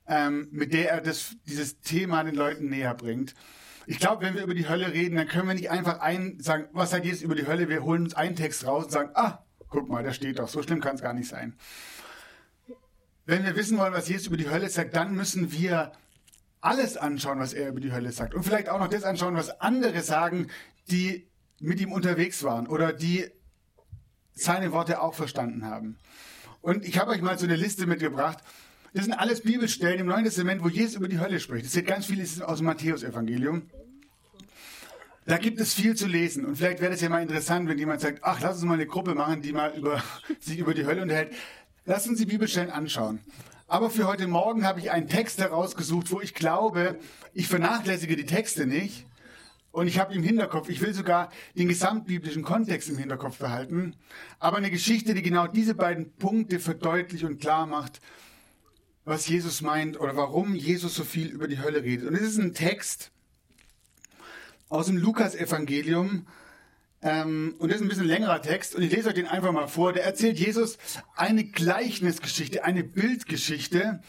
ähm, 0.08 0.48
mit 0.50 0.74
der 0.74 0.90
er 0.90 1.00
das, 1.00 1.36
dieses 1.46 1.78
Thema 1.78 2.24
den 2.24 2.34
Leuten 2.34 2.68
näher 2.68 2.94
bringt. 2.94 3.36
Ich 3.86 4.00
glaube, 4.00 4.22
wenn 4.22 4.34
wir 4.34 4.42
über 4.42 4.54
die 4.54 4.68
Hölle 4.68 4.92
reden, 4.92 5.14
dann 5.14 5.28
können 5.28 5.46
wir 5.46 5.54
nicht 5.54 5.70
einfach 5.70 6.00
ein 6.00 6.40
sagen, 6.40 6.66
was 6.72 6.90
sagt 6.90 7.04
Jesus 7.04 7.22
über 7.22 7.36
die 7.36 7.46
Hölle? 7.46 7.68
Wir 7.68 7.84
holen 7.84 8.02
uns 8.02 8.14
einen 8.14 8.34
Text 8.34 8.66
raus 8.66 8.86
und 8.86 8.90
sagen, 8.90 9.10
ah, 9.14 9.44
guck 9.68 9.88
mal, 9.88 10.02
da 10.02 10.12
steht 10.12 10.40
doch, 10.40 10.48
so 10.48 10.60
schlimm 10.64 10.80
kann 10.80 10.96
es 10.96 11.00
gar 11.00 11.14
nicht 11.14 11.28
sein. 11.28 11.54
Wenn 13.26 13.44
wir 13.44 13.54
wissen 13.54 13.78
wollen, 13.78 13.92
was 13.92 14.08
Jesus 14.08 14.26
über 14.26 14.36
die 14.36 14.50
Hölle 14.50 14.68
sagt, 14.70 14.96
dann 14.96 15.14
müssen 15.14 15.52
wir 15.52 15.92
alles 16.60 16.96
anschauen, 16.96 17.38
was 17.38 17.52
er 17.52 17.68
über 17.68 17.78
die 17.78 17.92
Hölle 17.92 18.10
sagt. 18.10 18.34
Und 18.34 18.42
vielleicht 18.42 18.68
auch 18.68 18.80
noch 18.80 18.88
das 18.88 19.04
anschauen, 19.04 19.36
was 19.36 19.60
andere 19.60 20.00
sagen, 20.00 20.48
die 20.90 21.27
mit 21.60 21.80
ihm 21.80 21.92
unterwegs 21.92 22.42
waren 22.42 22.66
oder 22.66 22.92
die 22.92 23.26
seine 24.34 24.72
Worte 24.72 25.00
auch 25.00 25.14
verstanden 25.14 25.64
haben. 25.64 25.98
Und 26.60 26.84
ich 26.84 26.98
habe 26.98 27.10
euch 27.10 27.22
mal 27.22 27.38
so 27.38 27.46
eine 27.46 27.56
Liste 27.56 27.86
mitgebracht. 27.86 28.38
Das 28.94 29.04
sind 29.04 29.12
alles 29.12 29.42
Bibelstellen 29.42 30.00
im 30.00 30.06
Neuen 30.06 30.24
Testament, 30.24 30.62
wo 30.62 30.68
Jesus 30.68 30.96
über 30.96 31.08
die 31.08 31.18
Hölle 31.18 31.40
spricht. 31.40 31.66
Das 31.66 31.72
sind 31.72 31.86
ganz 31.86 32.06
viele 32.06 32.24
aus 32.46 32.58
dem 32.58 32.66
Matthäus-Evangelium. 32.66 33.62
Da 35.26 35.36
gibt 35.36 35.60
es 35.60 35.74
viel 35.74 35.94
zu 35.94 36.06
lesen. 36.06 36.46
Und 36.46 36.56
vielleicht 36.56 36.80
wäre 36.80 36.94
es 36.94 37.02
ja 37.02 37.10
mal 37.10 37.20
interessant, 37.20 37.68
wenn 37.68 37.78
jemand 37.78 38.00
sagt, 38.00 38.20
ach, 38.22 38.40
lass 38.40 38.56
uns 38.56 38.64
mal 38.64 38.74
eine 38.74 38.86
Gruppe 38.86 39.14
machen, 39.14 39.42
die 39.42 39.52
mal 39.52 39.76
über, 39.76 40.02
sich 40.40 40.58
über 40.58 40.72
die 40.72 40.86
Hölle 40.86 41.02
unterhält. 41.02 41.34
Lass 41.84 42.08
uns 42.08 42.18
die 42.18 42.26
Bibelstellen 42.26 42.70
anschauen. 42.70 43.20
Aber 43.66 43.90
für 43.90 44.06
heute 44.06 44.26
Morgen 44.26 44.64
habe 44.64 44.80
ich 44.80 44.90
einen 44.90 45.08
Text 45.08 45.38
herausgesucht, 45.38 46.10
wo 46.10 46.22
ich 46.22 46.32
glaube, 46.32 46.98
ich 47.34 47.48
vernachlässige 47.48 48.16
die 48.16 48.24
Texte 48.24 48.66
nicht, 48.66 49.04
und 49.70 49.86
ich 49.86 49.98
habe 49.98 50.14
im 50.14 50.22
Hinterkopf, 50.22 50.68
ich 50.68 50.80
will 50.80 50.94
sogar 50.94 51.30
den 51.56 51.68
gesamtbiblischen 51.68 52.42
Kontext 52.42 52.88
im 52.88 52.98
Hinterkopf 52.98 53.38
behalten, 53.38 53.94
aber 54.38 54.56
eine 54.56 54.70
Geschichte, 54.70 55.14
die 55.14 55.22
genau 55.22 55.46
diese 55.46 55.74
beiden 55.74 56.12
Punkte 56.16 56.58
verdeutlicht 56.58 57.24
und 57.24 57.40
klar 57.40 57.66
macht, 57.66 58.00
was 59.04 59.28
Jesus 59.28 59.62
meint 59.62 59.98
oder 60.00 60.16
warum 60.16 60.54
Jesus 60.54 60.94
so 60.94 61.04
viel 61.04 61.28
über 61.28 61.48
die 61.48 61.60
Hölle 61.60 61.82
redet. 61.82 62.08
Und 62.08 62.14
es 62.14 62.22
ist 62.22 62.38
ein 62.38 62.54
Text 62.54 63.10
aus 64.68 64.86
dem 64.86 64.96
Lukas-Evangelium 64.96 66.26
Ähm, 67.00 67.54
und 67.58 67.70
das 67.70 67.76
ist 67.76 67.82
ein 67.82 67.88
bisschen 67.88 68.06
längerer 68.08 68.42
Text 68.42 68.74
und 68.74 68.82
ich 68.82 68.90
lese 68.90 69.08
euch 69.10 69.14
den 69.14 69.28
einfach 69.28 69.52
mal 69.52 69.68
vor. 69.68 69.92
Der 69.92 70.04
erzählt 70.04 70.36
Jesus 70.36 70.78
eine 71.14 71.44
Gleichnisgeschichte, 71.44 72.64
eine 72.64 72.82
Bildgeschichte, 72.82 74.00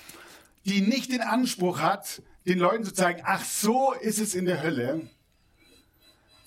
die 0.65 0.81
nicht 0.81 1.11
den 1.11 1.21
Anspruch 1.21 1.81
hat, 1.81 2.23
den 2.47 2.57
Leuten 2.57 2.83
zu 2.83 2.91
zeigen, 2.91 3.21
ach 3.25 3.45
so 3.45 3.93
ist 3.93 4.19
es 4.19 4.33
in 4.33 4.45
der 4.45 4.63
Hölle, 4.63 5.07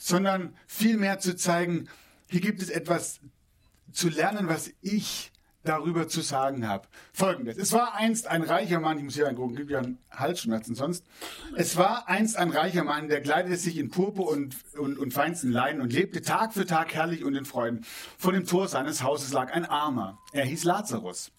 sondern 0.03 0.57
vielmehr 0.67 1.21
zu 1.21 1.37
zeigen, 1.37 1.89
hier 2.29 2.41
gibt 2.41 2.61
es 2.61 2.71
etwas 2.71 3.21
zu 3.93 4.09
lernen, 4.09 4.49
was 4.49 4.73
ich 4.81 5.31
darüber 5.63 6.09
zu 6.09 6.23
sagen 6.23 6.67
habe. 6.67 6.89
Folgendes. 7.13 7.57
Es 7.57 7.73
war 7.73 7.95
einst 7.95 8.27
ein 8.27 8.43
reicher 8.43 8.81
Mann, 8.81 8.99
ich 8.99 9.05
muss 9.05 9.15
hier 9.15 9.29
angucken, 9.29 9.55
gibt 9.55 9.71
ja 9.71 9.83
Halsschmerzen 10.11 10.75
sonst. 10.75 11.07
Es 11.57 11.77
war 11.77 12.09
einst 12.09 12.37
ein 12.37 12.51
reicher 12.51 12.83
Mann, 12.83 13.09
der 13.09 13.21
kleidete 13.21 13.57
sich 13.57 13.79
in 13.79 13.91
Purpur 13.91 14.29
und, 14.29 14.57
und, 14.77 14.99
und 14.99 15.15
feinsten 15.15 15.53
Leiden 15.53 15.81
und 15.81 15.93
lebte 15.93 16.21
Tag 16.21 16.53
für 16.53 16.67
Tag 16.67 16.93
herrlich 16.95 17.23
und 17.23 17.37
in 17.37 17.45
Freuden. 17.45 17.85
Vor 18.19 18.33
dem 18.33 18.45
Tor 18.45 18.67
seines 18.67 19.05
Hauses 19.05 19.33
lag 19.33 19.53
ein 19.53 19.65
Armer. 19.65 20.19
Er 20.33 20.45
hieß 20.45 20.65
Lazarus. 20.65 21.31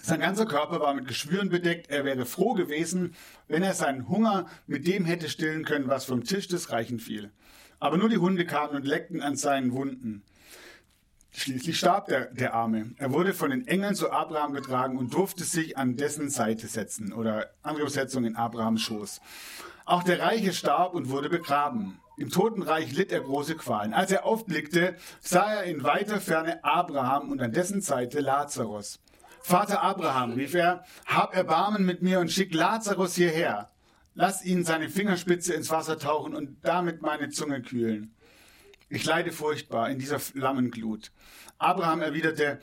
Sein 0.00 0.20
ganzer 0.20 0.46
Körper 0.46 0.80
war 0.80 0.94
mit 0.94 1.08
Geschwüren 1.08 1.50
bedeckt. 1.50 1.90
Er 1.90 2.06
wäre 2.06 2.24
froh 2.24 2.54
gewesen, 2.54 3.14
wenn 3.48 3.62
er 3.62 3.74
seinen 3.74 4.08
Hunger 4.08 4.46
mit 4.66 4.86
dem 4.86 5.04
hätte 5.04 5.28
stillen 5.28 5.64
können, 5.64 5.88
was 5.88 6.06
vom 6.06 6.24
Tisch 6.24 6.48
des 6.48 6.70
Reichen 6.70 7.00
fiel. 7.00 7.32
Aber 7.78 7.96
nur 7.98 8.08
die 8.08 8.18
Hunde 8.18 8.46
kamen 8.46 8.76
und 8.76 8.86
leckten 8.86 9.20
an 9.20 9.36
seinen 9.36 9.72
Wunden. 9.72 10.22
Schließlich 11.30 11.78
starb 11.78 12.06
der, 12.06 12.32
der 12.32 12.54
Arme. 12.54 12.94
Er 12.96 13.12
wurde 13.12 13.34
von 13.34 13.50
den 13.50 13.66
Engeln 13.66 13.94
zu 13.94 14.10
Abraham 14.10 14.54
getragen 14.54 14.96
und 14.96 15.12
durfte 15.12 15.44
sich 15.44 15.76
an 15.76 15.96
dessen 15.96 16.30
Seite 16.30 16.66
setzen 16.66 17.12
oder 17.12 17.50
andere 17.62 17.82
Übersetzung 17.82 18.24
in 18.24 18.36
Abrahams 18.36 18.80
Schoß. 18.80 19.20
Auch 19.84 20.02
der 20.02 20.20
Reiche 20.20 20.54
starb 20.54 20.94
und 20.94 21.10
wurde 21.10 21.28
begraben. 21.28 22.00
Im 22.16 22.30
Totenreich 22.30 22.96
litt 22.96 23.12
er 23.12 23.20
große 23.20 23.56
Qualen. 23.56 23.92
Als 23.92 24.10
er 24.10 24.24
aufblickte, 24.24 24.96
sah 25.20 25.52
er 25.52 25.64
in 25.64 25.84
weiter 25.84 26.22
Ferne 26.22 26.64
Abraham 26.64 27.30
und 27.30 27.42
an 27.42 27.52
dessen 27.52 27.82
Seite 27.82 28.20
Lazarus. 28.20 28.98
Vater 29.42 29.82
Abraham, 29.82 30.32
rief 30.32 30.54
er, 30.54 30.84
hab 31.04 31.36
Erbarmen 31.36 31.84
mit 31.84 32.00
mir 32.02 32.18
und 32.20 32.32
schick 32.32 32.54
Lazarus 32.54 33.14
hierher. 33.14 33.68
Lass 34.18 34.42
ihn 34.42 34.64
seine 34.64 34.88
Fingerspitze 34.88 35.52
ins 35.52 35.68
Wasser 35.68 35.98
tauchen 35.98 36.34
und 36.34 36.56
damit 36.62 37.02
meine 37.02 37.28
Zunge 37.28 37.60
kühlen. 37.60 38.14
Ich 38.88 39.04
leide 39.04 39.30
furchtbar 39.30 39.90
in 39.90 39.98
dieser 39.98 40.18
Flammenglut. 40.18 41.12
Abraham 41.58 42.00
erwiderte, 42.00 42.58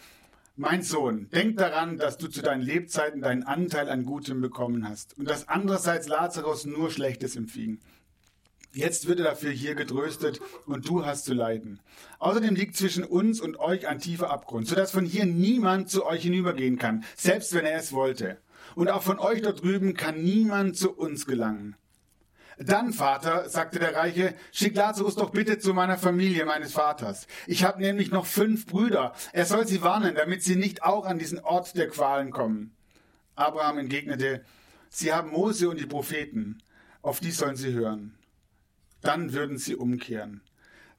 mein 0.55 0.81
Sohn, 0.81 1.29
denk 1.29 1.57
daran, 1.57 1.99
dass 1.99 2.17
du 2.17 2.27
zu 2.27 2.41
deinen 2.41 2.63
Lebzeiten 2.63 3.21
deinen 3.21 3.43
Anteil 3.43 3.87
an 3.87 4.03
Gutem 4.03 4.41
bekommen 4.41 4.89
hast 4.89 5.15
und 5.19 5.29
dass 5.29 5.47
andererseits 5.47 6.07
Lazarus 6.07 6.65
nur 6.65 6.89
Schlechtes 6.89 7.35
empfing. 7.35 7.79
Jetzt 8.71 9.07
wird 9.07 9.19
er 9.19 9.25
dafür 9.25 9.51
hier 9.51 9.75
getröstet 9.75 10.41
und 10.65 10.89
du 10.89 11.05
hast 11.05 11.25
zu 11.25 11.35
leiden. 11.35 11.81
Außerdem 12.17 12.55
liegt 12.55 12.75
zwischen 12.75 13.03
uns 13.03 13.39
und 13.39 13.59
euch 13.59 13.87
ein 13.87 13.99
tiefer 13.99 14.31
Abgrund, 14.31 14.67
sodass 14.67 14.89
von 14.89 15.05
hier 15.05 15.27
niemand 15.27 15.91
zu 15.91 16.03
euch 16.03 16.23
hinübergehen 16.23 16.79
kann, 16.79 17.03
selbst 17.15 17.53
wenn 17.53 17.65
er 17.65 17.77
es 17.77 17.93
wollte. 17.93 18.39
Und 18.75 18.89
auch 18.89 19.03
von 19.03 19.19
euch 19.19 19.41
dort 19.41 19.61
drüben 19.61 19.93
kann 19.93 20.23
niemand 20.23 20.77
zu 20.77 20.91
uns 20.91 21.25
gelangen. 21.25 21.75
Dann, 22.57 22.93
Vater, 22.93 23.49
sagte 23.49 23.79
der 23.79 23.95
Reiche, 23.95 24.35
schick 24.51 24.75
Lazarus 24.75 25.15
doch 25.15 25.31
bitte 25.31 25.57
zu 25.57 25.73
meiner 25.73 25.97
Familie 25.97 26.45
meines 26.45 26.73
Vaters. 26.73 27.27
Ich 27.47 27.63
habe 27.63 27.81
nämlich 27.81 28.11
noch 28.11 28.27
fünf 28.27 28.67
Brüder. 28.67 29.13
Er 29.31 29.45
soll 29.45 29.67
sie 29.67 29.81
warnen, 29.81 30.15
damit 30.15 30.43
sie 30.43 30.55
nicht 30.55 30.83
auch 30.83 31.05
an 31.05 31.17
diesen 31.17 31.39
Ort 31.39 31.75
der 31.75 31.89
Qualen 31.89 32.31
kommen. 32.31 32.75
Abraham 33.35 33.79
entgegnete, 33.79 34.43
Sie 34.95 35.11
haben 35.11 35.31
Mose 35.31 35.69
und 35.69 35.79
die 35.79 35.87
Propheten, 35.87 36.59
auf 37.01 37.19
die 37.19 37.31
sollen 37.31 37.55
sie 37.55 37.73
hören. 37.73 38.15
Dann 39.01 39.33
würden 39.33 39.57
sie 39.57 39.75
umkehren. 39.75 40.41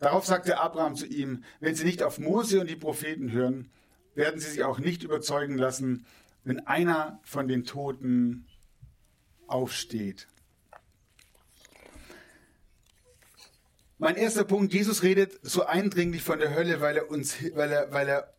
Darauf 0.00 0.26
sagte 0.26 0.58
Abraham 0.58 0.96
zu 0.96 1.06
ihm, 1.06 1.44
wenn 1.60 1.76
sie 1.76 1.84
nicht 1.84 2.02
auf 2.02 2.18
Mose 2.18 2.60
und 2.60 2.68
die 2.68 2.74
Propheten 2.74 3.30
hören, 3.30 3.70
werden 4.16 4.40
sie 4.40 4.50
sich 4.50 4.64
auch 4.64 4.80
nicht 4.80 5.04
überzeugen 5.04 5.56
lassen, 5.56 6.06
wenn 6.44 6.66
einer 6.66 7.20
von 7.24 7.48
den 7.48 7.64
Toten 7.64 8.46
aufsteht. 9.46 10.28
Mein 13.98 14.16
erster 14.16 14.44
Punkt, 14.44 14.72
Jesus 14.72 15.02
redet 15.02 15.38
so 15.42 15.64
eindringlich 15.64 16.22
von 16.22 16.38
der 16.38 16.54
Hölle, 16.54 16.80
weil 16.80 16.96
er 16.96 17.10
uns, 17.10 17.36
weil 17.54 17.72
er, 17.72 17.92
weil 17.92 18.08
er, 18.08 18.34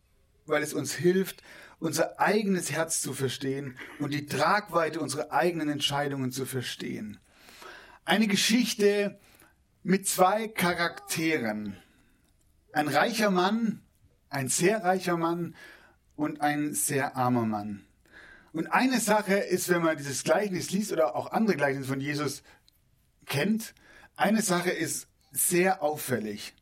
weil 0.46 0.62
es 0.62 0.74
uns 0.74 0.94
hilft, 0.94 1.42
unser 1.80 2.20
eigenes 2.20 2.72
Herz 2.72 3.02
zu 3.02 3.14
verstehen 3.14 3.78
und 4.00 4.14
die 4.14 4.28
Tragweite 4.28 5.00
unserer 5.00 5.32
eigenen 5.32 5.70
Entscheidungen 5.70 6.32
zu 6.32 6.46
verstehen. 6.46 7.20
Eine 8.06 8.28
Geschichte 8.28 9.20
mit 9.82 10.08
zwei 10.08 10.48
Charakteren. 10.48 11.78
Ein 12.72 12.88
reicher 12.88 13.32
Mann, 13.32 13.82
ein 14.30 14.50
sehr 14.50 14.84
reicher 14.84 15.18
Mann 15.18 15.56
und 16.16 16.42
ein 16.42 16.74
sehr 16.74 17.16
armer 17.16 17.46
Mann. 17.46 17.86
Und 18.56 18.68
eine 18.68 19.02
Sache 19.02 19.36
ist, 19.36 19.68
wenn 19.68 19.82
man 19.82 19.98
dieses 19.98 20.24
Gleichnis 20.24 20.72
liest 20.72 20.94
oder 20.94 21.14
auch 21.18 21.34
andere 21.34 21.58
Gleichnisse 21.58 21.90
von 21.90 22.00
Jesus 22.00 22.42
kennt, 23.26 23.74
eine 24.16 24.42
Sache 24.42 24.70
ist 24.70 25.10
sehr 25.34 25.84
auffällig. 25.84 26.54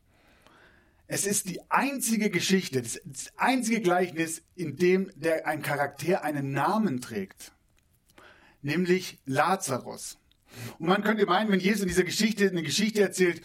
Es 1.06 1.24
ist 1.24 1.48
die 1.48 1.60
einzige 1.70 2.30
Geschichte, 2.30 2.82
das 2.82 3.00
einzige 3.36 3.80
Gleichnis, 3.80 4.42
in 4.56 4.76
dem 4.76 5.12
der 5.14 5.46
ein 5.46 5.62
Charakter 5.62 6.24
einen 6.24 6.50
Namen 6.50 7.00
trägt, 7.00 7.52
nämlich 8.60 9.20
Lazarus. 9.24 10.18
Und 10.80 10.88
man 10.88 11.04
könnte 11.04 11.26
meinen, 11.26 11.52
wenn 11.52 11.60
Jesus 11.60 11.82
in 11.82 11.88
dieser 11.88 12.02
Geschichte 12.02 12.48
eine 12.48 12.64
Geschichte 12.64 13.02
erzählt, 13.02 13.40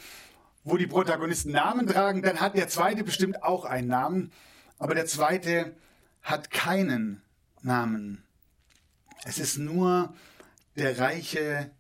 wo 0.63 0.75
die 0.75 0.88
Protagonisten 0.88 1.51
Namen 1.51 1.86
tragen, 1.86 2.24
dann 2.24 2.39
hat 2.39 2.56
der 2.56 2.68
zweite 2.68 3.03
bestimmt 3.03 3.44
auch 3.44 3.65
einen 3.65 3.89
Namen, 3.89 4.32
aber 4.79 4.96
der 4.96 5.06
zweite 5.06 5.75
hat 6.24 6.50
keinen 6.50 7.22
Namen. 7.62 8.24
Es 9.26 9.40
ist 9.40 9.58
nur 9.58 10.14
der 10.76 11.00
reiche 11.00 11.72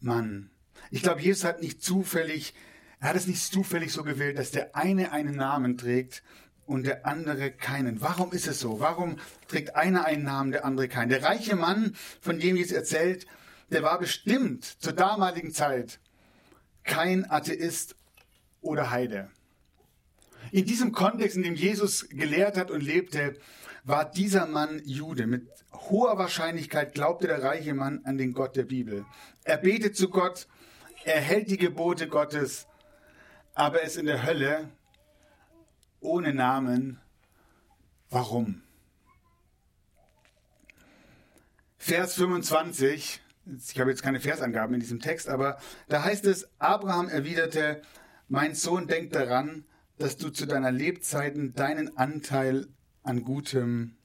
Mann. 0.00 0.50
Ich 0.90 1.02
glaube, 1.02 1.20
Jesus 1.20 1.44
hat 1.44 1.60
nicht 1.60 1.82
zufällig 1.82 2.54
er 3.00 3.10
hat 3.10 3.16
es 3.16 3.26
nicht 3.26 3.40
zufällig 3.40 3.92
so 3.92 4.02
gewählt, 4.02 4.38
dass 4.38 4.50
der 4.50 4.74
eine 4.74 5.12
einen 5.12 5.36
Namen 5.36 5.78
trägt 5.78 6.22
und 6.66 6.84
der 6.84 7.06
andere 7.06 7.52
keinen. 7.52 8.00
Warum 8.00 8.32
ist 8.32 8.48
es 8.48 8.60
so? 8.60 8.80
Warum 8.80 9.18
trägt 9.46 9.76
einer 9.76 10.04
einen 10.04 10.24
Namen, 10.24 10.50
der 10.50 10.64
andere 10.64 10.88
keinen? 10.88 11.08
Der 11.08 11.22
reiche 11.22 11.54
Mann, 11.54 11.94
von 12.20 12.40
dem 12.40 12.56
Jesus 12.56 12.72
erzählt, 12.72 13.26
der 13.70 13.82
war 13.82 13.98
bestimmt 13.98 14.64
zur 14.64 14.94
damaligen 14.94 15.52
Zeit 15.52 16.00
kein 16.82 17.30
Atheist 17.30 17.94
oder 18.60 18.90
Heide. 18.90 19.30
In 20.50 20.64
diesem 20.64 20.92
Kontext, 20.92 21.36
in 21.36 21.42
dem 21.42 21.54
Jesus 21.54 22.08
gelehrt 22.08 22.56
hat 22.56 22.70
und 22.70 22.80
lebte, 22.80 23.38
war 23.88 24.10
dieser 24.10 24.46
Mann 24.46 24.80
Jude. 24.84 25.26
Mit 25.26 25.48
hoher 25.72 26.18
Wahrscheinlichkeit 26.18 26.94
glaubte 26.94 27.26
der 27.26 27.42
reiche 27.42 27.74
Mann 27.74 28.02
an 28.04 28.18
den 28.18 28.32
Gott 28.32 28.54
der 28.54 28.64
Bibel. 28.64 29.04
Er 29.44 29.56
betet 29.56 29.96
zu 29.96 30.08
Gott, 30.08 30.46
er 31.04 31.20
hält 31.20 31.50
die 31.50 31.58
Gebote 31.58 32.08
Gottes 32.08 32.68
aber 33.58 33.82
ist 33.82 33.96
in 33.96 34.06
der 34.06 34.24
Hölle 34.24 34.70
ohne 35.98 36.32
Namen. 36.32 37.00
Warum? 38.08 38.62
Vers 41.76 42.14
25, 42.14 43.20
ich 43.68 43.80
habe 43.80 43.90
jetzt 43.90 44.04
keine 44.04 44.20
Versangaben 44.20 44.74
in 44.74 44.80
diesem 44.80 45.00
Text, 45.00 45.28
aber 45.28 45.58
da 45.88 46.04
heißt 46.04 46.24
es, 46.26 46.48
Abraham 46.60 47.08
erwiderte, 47.08 47.82
mein 48.28 48.54
Sohn, 48.54 48.86
denk 48.86 49.10
daran, 49.10 49.64
dass 49.98 50.16
du 50.16 50.30
zu 50.30 50.46
deiner 50.46 50.70
Lebzeiten 50.70 51.52
deinen 51.54 51.96
Anteil 51.96 52.68
an 53.02 53.24
Gutem 53.24 53.96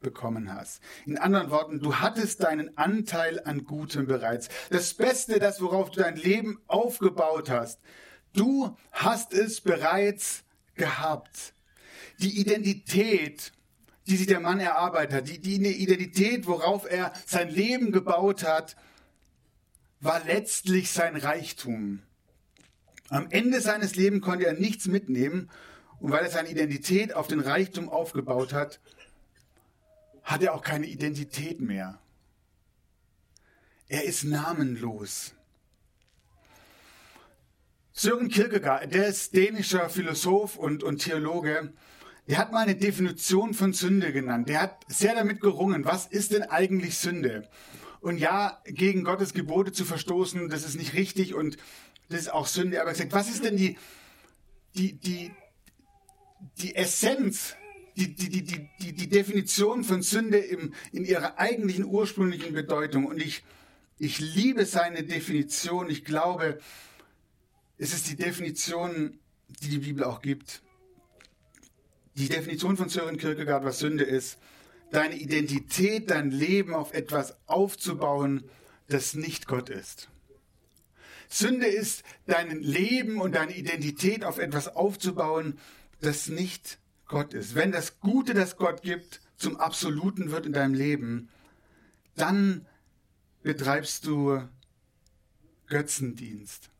bekommen 0.00 0.52
hast. 0.52 0.82
In 1.06 1.18
anderen 1.18 1.50
Worten, 1.50 1.80
du 1.80 1.96
hattest 1.96 2.42
deinen 2.42 2.76
Anteil 2.76 3.42
an 3.44 3.64
Gutem 3.64 4.06
bereits. 4.06 4.48
Das 4.70 4.94
Beste, 4.94 5.38
das 5.38 5.60
worauf 5.60 5.90
du 5.90 6.00
dein 6.00 6.16
Leben 6.16 6.60
aufgebaut 6.66 7.50
hast, 7.50 7.80
Du 8.36 8.76
hast 8.92 9.32
es 9.32 9.62
bereits 9.62 10.44
gehabt. 10.74 11.54
Die 12.20 12.38
Identität, 12.38 13.50
die 14.06 14.16
sich 14.16 14.26
der 14.26 14.40
Mann 14.40 14.60
erarbeitet 14.60 15.14
hat, 15.14 15.28
die, 15.28 15.40
die 15.40 15.56
Identität, 15.56 16.46
worauf 16.46 16.88
er 16.88 17.12
sein 17.24 17.48
Leben 17.48 17.92
gebaut 17.92 18.44
hat, 18.44 18.76
war 20.00 20.22
letztlich 20.26 20.90
sein 20.90 21.16
Reichtum. 21.16 22.02
Am 23.08 23.30
Ende 23.30 23.62
seines 23.62 23.96
Lebens 23.96 24.22
konnte 24.22 24.46
er 24.46 24.52
nichts 24.52 24.86
mitnehmen 24.86 25.50
und 26.00 26.10
weil 26.10 26.24
er 26.24 26.30
seine 26.30 26.50
Identität 26.50 27.14
auf 27.14 27.26
den 27.26 27.40
Reichtum 27.40 27.88
aufgebaut 27.88 28.52
hat, 28.52 28.80
hat 30.22 30.42
er 30.42 30.54
auch 30.54 30.62
keine 30.62 30.86
Identität 30.86 31.60
mehr. 31.60 31.98
Er 33.88 34.04
ist 34.04 34.24
namenlos. 34.24 35.32
Sören 37.92 38.28
Kierkegaard, 38.28 38.92
der 38.92 39.06
ist 39.06 39.34
dänischer 39.34 39.88
Philosoph 39.88 40.56
und, 40.56 40.82
und 40.82 40.98
Theologe, 40.98 41.72
der 42.28 42.38
hat 42.38 42.52
mal 42.52 42.64
eine 42.64 42.74
Definition 42.74 43.54
von 43.54 43.72
Sünde 43.72 44.12
genannt. 44.12 44.48
Der 44.48 44.60
hat 44.60 44.84
sehr 44.88 45.14
damit 45.14 45.40
gerungen, 45.40 45.84
was 45.84 46.06
ist 46.06 46.32
denn 46.32 46.42
eigentlich 46.42 46.98
Sünde? 46.98 47.48
Und 48.00 48.18
ja, 48.18 48.60
gegen 48.66 49.04
Gottes 49.04 49.32
Gebote 49.32 49.72
zu 49.72 49.84
verstoßen, 49.84 50.48
das 50.48 50.64
ist 50.64 50.74
nicht 50.76 50.94
richtig 50.94 51.34
und 51.34 51.56
das 52.08 52.20
ist 52.20 52.32
auch 52.32 52.46
Sünde. 52.46 52.80
Aber 52.80 52.90
er 52.90 52.96
sagt, 52.96 53.12
was 53.12 53.30
ist 53.30 53.44
denn 53.44 53.56
die, 53.56 53.78
die, 54.74 54.92
die, 54.94 55.32
die 56.58 56.74
Essenz, 56.74 57.56
die, 57.96 58.14
die, 58.14 58.28
die, 58.28 58.68
die, 58.80 58.92
die 58.92 59.08
Definition 59.08 59.84
von 59.84 60.02
Sünde 60.02 60.38
im, 60.38 60.74
in 60.92 61.04
ihrer 61.04 61.38
eigentlichen 61.38 61.84
ursprünglichen 61.84 62.54
Bedeutung. 62.54 63.06
Und 63.06 63.20
ich, 63.20 63.42
ich 63.98 64.18
liebe 64.18 64.66
seine 64.66 65.02
Definition. 65.02 65.88
Ich 65.88 66.04
glaube, 66.04 66.58
es 67.78 67.94
ist 67.94 68.10
die 68.10 68.16
Definition, 68.16 69.18
die 69.62 69.68
die 69.68 69.78
Bibel 69.78 70.04
auch 70.04 70.20
gibt. 70.20 70.62
Die 72.14 72.28
Definition 72.28 72.76
von 72.76 72.88
Sören 72.88 73.18
Kierkegaard, 73.18 73.64
was 73.64 73.78
Sünde 73.78 74.04
ist, 74.04 74.38
deine 74.90 75.16
Identität, 75.16 76.10
dein 76.10 76.30
Leben 76.30 76.74
auf 76.74 76.94
etwas 76.94 77.36
aufzubauen, 77.46 78.44
das 78.88 79.14
nicht 79.14 79.46
Gott 79.46 79.68
ist. 79.68 80.08
Sünde 81.28 81.66
ist, 81.66 82.04
dein 82.26 82.60
Leben 82.60 83.20
und 83.20 83.34
deine 83.34 83.56
Identität 83.56 84.24
auf 84.24 84.38
etwas 84.38 84.68
aufzubauen, 84.68 85.58
das 86.00 86.28
nicht 86.28 86.78
Gott 87.06 87.34
ist. 87.34 87.54
Wenn 87.54 87.72
das 87.72 88.00
Gute, 88.00 88.34
das 88.34 88.56
Gott 88.56 88.82
gibt, 88.82 89.20
zum 89.36 89.56
Absoluten 89.56 90.30
wird 90.30 90.46
in 90.46 90.52
deinem 90.52 90.74
Leben, 90.74 91.28
dann 92.14 92.66
betreibst 93.42 94.06
du 94.06 94.42
Götzendienst. 95.66 96.70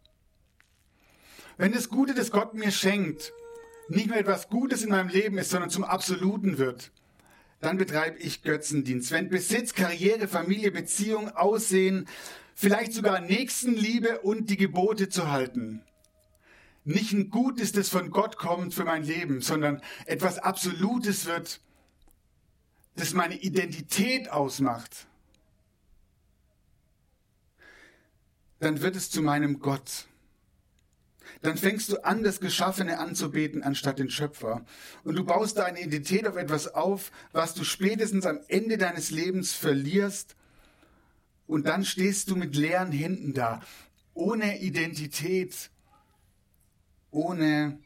Wenn 1.56 1.72
das 1.72 1.88
Gute, 1.88 2.14
das 2.14 2.30
Gott 2.30 2.54
mir 2.54 2.70
schenkt, 2.70 3.32
nicht 3.88 4.08
mehr 4.08 4.18
etwas 4.18 4.48
Gutes 4.48 4.82
in 4.82 4.90
meinem 4.90 5.08
Leben 5.08 5.38
ist, 5.38 5.50
sondern 5.50 5.70
zum 5.70 5.84
Absoluten 5.84 6.58
wird, 6.58 6.90
dann 7.60 7.78
betreibe 7.78 8.18
ich 8.18 8.42
Götzendienst. 8.42 9.10
Wenn 9.12 9.28
Besitz, 9.28 9.74
Karriere, 9.74 10.28
Familie, 10.28 10.70
Beziehung, 10.70 11.30
Aussehen, 11.30 12.06
vielleicht 12.54 12.92
sogar 12.92 13.20
Nächstenliebe 13.20 14.20
und 14.20 14.50
die 14.50 14.56
Gebote 14.56 15.08
zu 15.08 15.30
halten, 15.30 15.82
nicht 16.86 17.12
ein 17.12 17.30
Gutes, 17.30 17.72
das 17.72 17.88
von 17.88 18.10
Gott 18.10 18.36
kommt 18.36 18.74
für 18.74 18.84
mein 18.84 19.02
Leben, 19.04 19.40
sondern 19.40 19.82
etwas 20.06 20.38
Absolutes 20.38 21.26
wird, 21.26 21.60
das 22.94 23.12
meine 23.12 23.36
Identität 23.36 24.30
ausmacht, 24.30 25.06
dann 28.60 28.80
wird 28.80 28.96
es 28.96 29.10
zu 29.10 29.20
meinem 29.20 29.58
Gott 29.58 30.06
dann 31.42 31.56
fängst 31.56 31.90
du 31.90 32.04
an, 32.04 32.22
das 32.22 32.40
Geschaffene 32.40 32.98
anzubeten 32.98 33.62
anstatt 33.62 33.98
den 33.98 34.10
Schöpfer. 34.10 34.64
Und 35.04 35.16
du 35.16 35.24
baust 35.24 35.58
deine 35.58 35.80
Identität 35.80 36.26
auf 36.26 36.36
etwas 36.36 36.74
auf, 36.74 37.12
was 37.32 37.54
du 37.54 37.64
spätestens 37.64 38.26
am 38.26 38.40
Ende 38.48 38.78
deines 38.78 39.10
Lebens 39.10 39.52
verlierst. 39.52 40.36
Und 41.46 41.66
dann 41.66 41.84
stehst 41.84 42.30
du 42.30 42.36
mit 42.36 42.56
leeren 42.56 42.92
Händen 42.92 43.34
da, 43.34 43.62
ohne 44.14 44.60
Identität, 44.60 45.70
ohne 47.10 47.78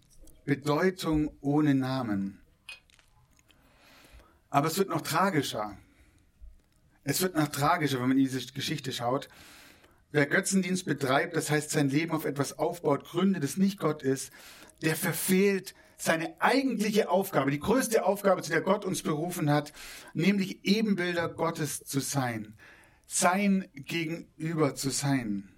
Bedeutung, 0.45 1.31
ohne 1.41 1.75
Namen. 1.75 2.41
Aber 4.51 4.67
es 4.67 4.79
wird 4.79 4.89
noch 4.89 5.03
tragischer. 5.03 5.77
Es 7.05 7.23
wird 7.23 7.37
noch 7.37 7.49
tragischer, 7.49 8.01
wenn 8.01 8.09
man 8.09 8.19
in 8.19 8.25
diese 8.25 8.53
Geschichte 8.53 8.93
schaut. 8.93 9.29
Wer 10.13 10.27
Götzendienst 10.27 10.85
betreibt, 10.87 11.37
das 11.37 11.51
heißt 11.51 11.71
sein 11.71 11.89
Leben 11.89 12.13
auf 12.13 12.25
etwas 12.25 12.59
aufbaut, 12.59 13.05
gründet, 13.05 13.45
das 13.45 13.57
nicht 13.57 13.79
Gott 13.79 14.03
ist, 14.03 14.33
der 14.83 14.97
verfehlt 14.97 15.75
seine 15.97 16.41
eigentliche 16.41 17.11
Aufgabe, 17.11 17.51
die 17.51 17.61
größte 17.61 18.05
Aufgabe, 18.05 18.43
zu 18.43 18.51
der 18.51 18.63
Gott 18.63 18.85
uns 18.85 19.03
berufen 19.03 19.51
hat, 19.51 19.73
nämlich 20.15 20.65
Ebenbilder 20.65 21.29
Gottes 21.29 21.85
zu 21.85 22.01
sein, 22.01 22.57
sein 23.07 23.69
Gegenüber 23.75 24.75
zu 24.75 24.91
sein. 24.91 25.50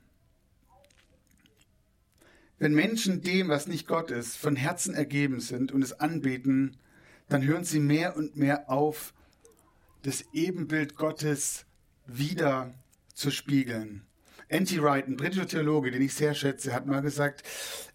Wenn 2.62 2.74
Menschen 2.74 3.22
dem, 3.22 3.48
was 3.48 3.66
nicht 3.66 3.88
Gott 3.88 4.12
ist, 4.12 4.36
von 4.36 4.54
Herzen 4.54 4.94
ergeben 4.94 5.40
sind 5.40 5.72
und 5.72 5.82
es 5.82 5.94
anbeten, 5.94 6.76
dann 7.28 7.44
hören 7.44 7.64
sie 7.64 7.80
mehr 7.80 8.16
und 8.16 8.36
mehr 8.36 8.70
auf, 8.70 9.14
das 10.04 10.26
Ebenbild 10.32 10.94
Gottes 10.94 11.66
wieder 12.06 12.72
zu 13.14 13.32
spiegeln. 13.32 14.06
N.T. 14.46 14.80
Wright, 14.80 15.08
ein 15.08 15.16
britischer 15.16 15.48
Theologe, 15.48 15.90
den 15.90 16.02
ich 16.02 16.14
sehr 16.14 16.34
schätze, 16.36 16.72
hat 16.72 16.86
mal 16.86 17.02
gesagt, 17.02 17.42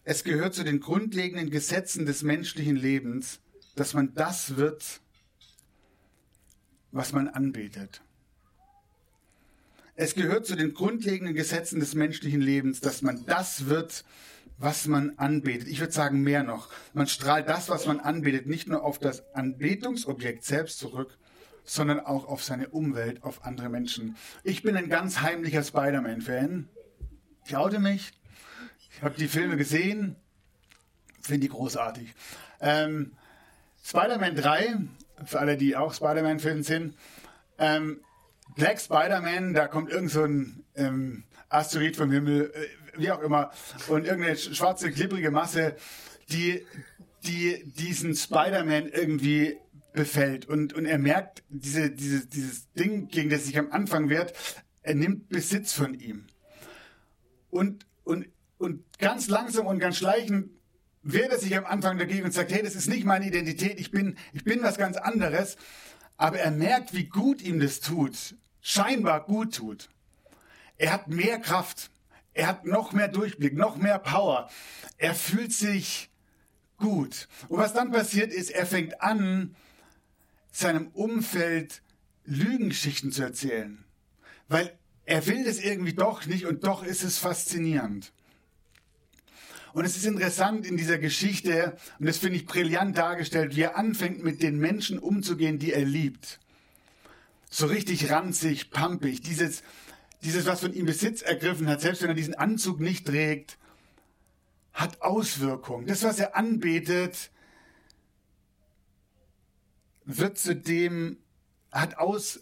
es 0.03 0.25
gehört 0.25 0.53
zu 0.53 0.65
den 0.65 0.81
grundlegenden 0.81 1.50
Gesetzen 1.50 2.05
des 2.05 2.24
menschlichen 2.24 2.75
Lebens, 2.75 3.39
dass 3.77 3.93
man 3.93 4.15
das 4.15 4.58
wird, 4.58 4.99
was 6.91 7.13
man 7.13 7.30
anbetet. 7.30 8.01
Es 9.95 10.13
gehört 10.13 10.45
zu 10.45 10.58
den 10.58 10.73
grundlegenden 10.73 11.36
Gesetzen 11.36 11.80
des 11.80 11.95
menschlichen 11.95 12.41
Lebens, 12.41 12.82
dass 12.82 13.01
man 13.01 13.25
das 13.25 13.67
wird, 13.67 14.03
was 14.58 14.88
man 14.88 15.17
anbetet. 15.17 15.67
Ich 15.67 15.80
würde 15.80 15.93
sagen 15.93 16.22
mehr 16.22 16.43
noch. 16.43 16.70
Man 16.93 17.08
strahlt 17.08 17.48
das, 17.48 17.70
was 17.70 17.86
man 17.86 18.00
anbetet, 18.00 18.48
nicht 18.48 18.67
nur 18.67 18.84
auf 18.84 19.00
das 19.00 19.24
Anbetungsobjekt 19.36 20.43
selbst 20.43 20.80
zurück, 20.80 21.17
sondern 21.63 22.00
auch 22.00 22.28
auf 22.28 22.43
seine 22.43 22.70
Umwelt, 22.70 23.24
auf 23.24 23.46
andere 23.46 23.70
Menschen. 23.70 24.15
Ich 24.43 24.63
bin 24.63 24.76
ein 24.76 24.89
ganz 24.89 25.22
heimlicher 25.22 25.63
Spider-Man-Fan. 25.63 26.70
Ich 27.46 27.56
oute 27.56 27.80
mich. 27.80 28.13
Ich 28.91 29.04
habe 29.04 29.15
die 29.17 29.28
Filme 29.28 29.58
gesehen. 29.58 30.15
Finde 31.22 31.41
die 31.41 31.50
großartig. 31.50 32.13
Ähm, 32.62 33.13
Spider-Man 33.84 34.36
3, 34.36 34.78
für 35.26 35.39
alle, 35.39 35.58
die 35.58 35.76
auch 35.76 35.93
Spider-Man-Fans 35.93 36.65
sind. 36.65 36.96
Ähm, 37.60 38.02
Black 38.56 38.80
Spider-Man, 38.80 39.54
da 39.54 39.67
kommt 39.67 39.91
irgend 39.91 40.12
so 40.12 40.24
ein 40.24 40.63
ähm, 40.76 41.26
Asteroid 41.50 41.96
vom 41.96 42.12
Himmel, 42.12 42.52
äh, 42.54 42.67
wie 42.97 43.12
auch 43.12 43.21
immer, 43.21 43.51
und 43.88 44.05
irgendeine 44.05 44.38
schwarze, 44.38 44.91
klipprige 44.91 45.31
Masse, 45.31 45.75
die, 46.29 46.65
die 47.25 47.63
diesen 47.65 48.15
Spider-Man 48.15 48.88
irgendwie 48.88 49.57
befällt. 49.93 50.45
Und, 50.47 50.73
und 50.73 50.86
er 50.86 50.97
merkt, 50.97 51.43
diese, 51.49 51.89
diese, 51.89 52.25
dieses 52.25 52.71
Ding, 52.73 53.07
gegen 53.07 53.29
das 53.29 53.45
sich 53.45 53.57
am 53.57 53.71
Anfang 53.71 54.10
wehrt, 54.10 54.33
er 54.81 54.95
nimmt 54.95 55.29
Besitz 55.29 55.73
von 55.73 55.93
ihm. 55.93 56.25
Und, 57.49 57.86
und, 58.03 58.27
und 58.57 58.83
ganz 58.99 59.27
langsam 59.27 59.65
und 59.67 59.79
ganz 59.79 59.97
schleichend 59.97 60.51
wehrt 61.03 61.31
er 61.31 61.39
sich 61.39 61.55
am 61.57 61.65
Anfang 61.65 61.97
dagegen 61.97 62.25
und 62.25 62.33
sagt, 62.33 62.51
hey, 62.51 62.62
das 62.62 62.75
ist 62.75 62.88
nicht 62.88 63.05
meine 63.05 63.25
Identität, 63.25 63.79
ich 63.79 63.91
bin, 63.91 64.17
ich 64.33 64.43
bin 64.43 64.62
was 64.62 64.77
ganz 64.77 64.97
anderes. 64.97 65.57
Aber 66.17 66.39
er 66.39 66.51
merkt, 66.51 66.93
wie 66.93 67.05
gut 67.05 67.41
ihm 67.41 67.60
das 67.60 67.79
tut, 67.79 68.36
scheinbar 68.62 69.23
gut 69.25 69.55
tut. 69.55 69.89
Er 70.77 70.93
hat 70.93 71.07
mehr 71.07 71.39
Kraft. 71.39 71.89
Er 72.38 72.45
hat 72.45 72.65
noch 72.65 72.93
mehr 72.93 73.08
Durchblick, 73.08 73.56
noch 73.56 73.78
mehr 73.78 73.97
Power. 73.97 74.47
Er 75.00 75.15
fühlt 75.15 75.52
sich 75.52 76.12
gut. 76.78 77.28
Und 77.47 77.58
was 77.58 77.73
dann 77.73 77.91
passiert 77.91 78.32
ist, 78.32 78.52
er 78.52 78.67
fängt 78.67 79.02
an, 79.02 79.56
seinem 80.52 80.89
Umfeld 80.89 81.82
Lügengeschichten 82.26 83.12
zu 83.12 83.23
erzählen. 83.23 83.84
Weil 84.47 84.78
er 85.06 85.26
will 85.26 85.45
das 85.45 85.60
irgendwie 85.60 85.93
doch 85.93 86.28
nicht 86.28 86.45
und 86.45 86.63
doch 86.63 86.84
ist 86.84 87.04
es 87.04 87.17
faszinierend. 87.17 88.13
Und 89.73 89.86
es 89.86 89.97
ist 89.97 90.06
interessant 90.06 90.67
in 90.67 90.78
dieser 90.78 91.00
Geschichte, 91.00 91.76
und 91.97 92.06
das 92.06 92.17
finde 92.19 92.38
ich 92.38 92.45
brillant 92.45 93.00
dargestellt, 93.00 93.56
wie 93.56 93.62
er 93.62 93.78
anfängt, 93.78 94.23
mit 94.23 94.43
den 94.43 94.60
Menschen 94.60 95.00
umzugehen, 95.00 95.58
die 95.58 95.73
er 95.73 95.86
liebt. 95.86 96.39
So 97.50 97.65
richtig 97.65 98.12
ranzig, 98.12 98.69
pampig, 98.69 99.21
dieses, 99.21 99.63
dieses, 100.23 100.45
was 100.45 100.62
von 100.62 100.73
ihm 100.73 100.86
Besitz 100.86 101.21
ergriffen 101.21 101.67
hat, 101.67 101.82
selbst 101.82 102.01
wenn 102.01 102.10
er 102.10 102.15
diesen 102.15 102.36
Anzug 102.36 102.80
nicht 102.80 103.06
trägt, 103.06 103.58
hat 104.73 105.01
Auswirkungen. 105.01 105.88
Das, 105.88 106.03
was 106.03 106.19
er 106.19 106.36
anbetet, 106.36 107.32
wird 110.06 110.38
zudem, 110.38 111.17
hat 111.71 111.97
aus, 111.97 112.39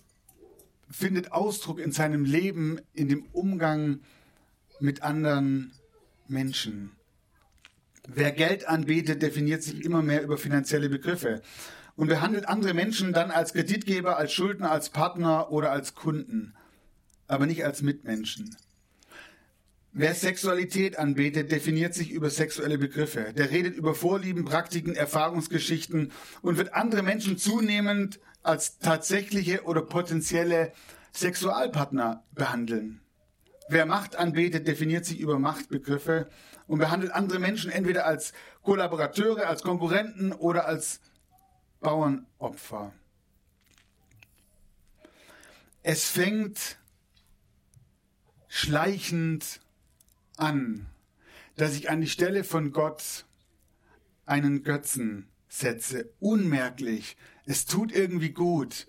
findet 0.89 1.31
Ausdruck 1.31 1.79
in 1.79 1.91
seinem 1.91 2.25
Leben, 2.25 2.79
in 2.93 3.09
dem 3.09 3.25
Umgang 3.31 4.01
mit 4.79 5.01
anderen 5.01 5.73
Menschen. 6.27 6.91
Wer 8.07 8.31
Geld 8.31 8.67
anbietet, 8.67 9.21
definiert 9.21 9.63
sich 9.63 9.83
immer 9.83 10.03
mehr 10.03 10.21
über 10.21 10.37
finanzielle 10.37 10.89
Begriffe 10.89 11.41
und 11.95 12.07
behandelt 12.07 12.47
andere 12.47 12.73
Menschen 12.73 13.13
dann 13.13 13.31
als 13.31 13.53
Kreditgeber, 13.53 14.17
als 14.17 14.31
Schuldner, 14.31 14.71
als 14.71 14.89
Partner 14.89 15.51
oder 15.51 15.71
als 15.71 15.95
Kunden, 15.95 16.53
aber 17.27 17.45
nicht 17.45 17.65
als 17.65 17.81
Mitmenschen. 17.81 18.55
Wer 19.97 20.13
Sexualität 20.13 20.99
anbetet, 20.99 21.53
definiert 21.53 21.93
sich 21.93 22.11
über 22.11 22.29
sexuelle 22.29 22.77
Begriffe. 22.77 23.31
Der 23.31 23.49
redet 23.49 23.75
über 23.77 23.95
Vorlieben, 23.95 24.43
Praktiken, 24.43 24.93
Erfahrungsgeschichten 24.93 26.11
und 26.41 26.57
wird 26.57 26.73
andere 26.73 27.01
Menschen 27.01 27.37
zunehmend 27.37 28.19
als 28.43 28.77
tatsächliche 28.79 29.63
oder 29.63 29.81
potenzielle 29.81 30.73
Sexualpartner 31.13 32.25
behandeln. 32.33 32.99
Wer 33.69 33.85
Macht 33.85 34.17
anbetet, 34.17 34.67
definiert 34.67 35.05
sich 35.05 35.19
über 35.19 35.39
Machtbegriffe 35.39 36.27
und 36.67 36.79
behandelt 36.79 37.13
andere 37.13 37.39
Menschen 37.39 37.71
entweder 37.71 38.05
als 38.05 38.33
Kollaborateure, 38.63 39.47
als 39.47 39.63
Konkurrenten 39.63 40.33
oder 40.33 40.67
als 40.67 40.99
Bauernopfer. 41.79 42.93
Es 45.83 46.09
fängt 46.09 46.77
schleichend 48.55 49.59
an, 50.37 50.85
dass 51.57 51.75
ich 51.75 51.89
an 51.89 51.99
die 51.99 52.07
Stelle 52.07 52.45
von 52.45 52.71
Gott 52.71 53.25
einen 54.25 54.63
Götzen 54.63 55.27
setze, 55.49 56.09
unmerklich, 56.21 57.17
es 57.45 57.65
tut 57.65 57.91
irgendwie 57.91 58.29
gut. 58.29 58.87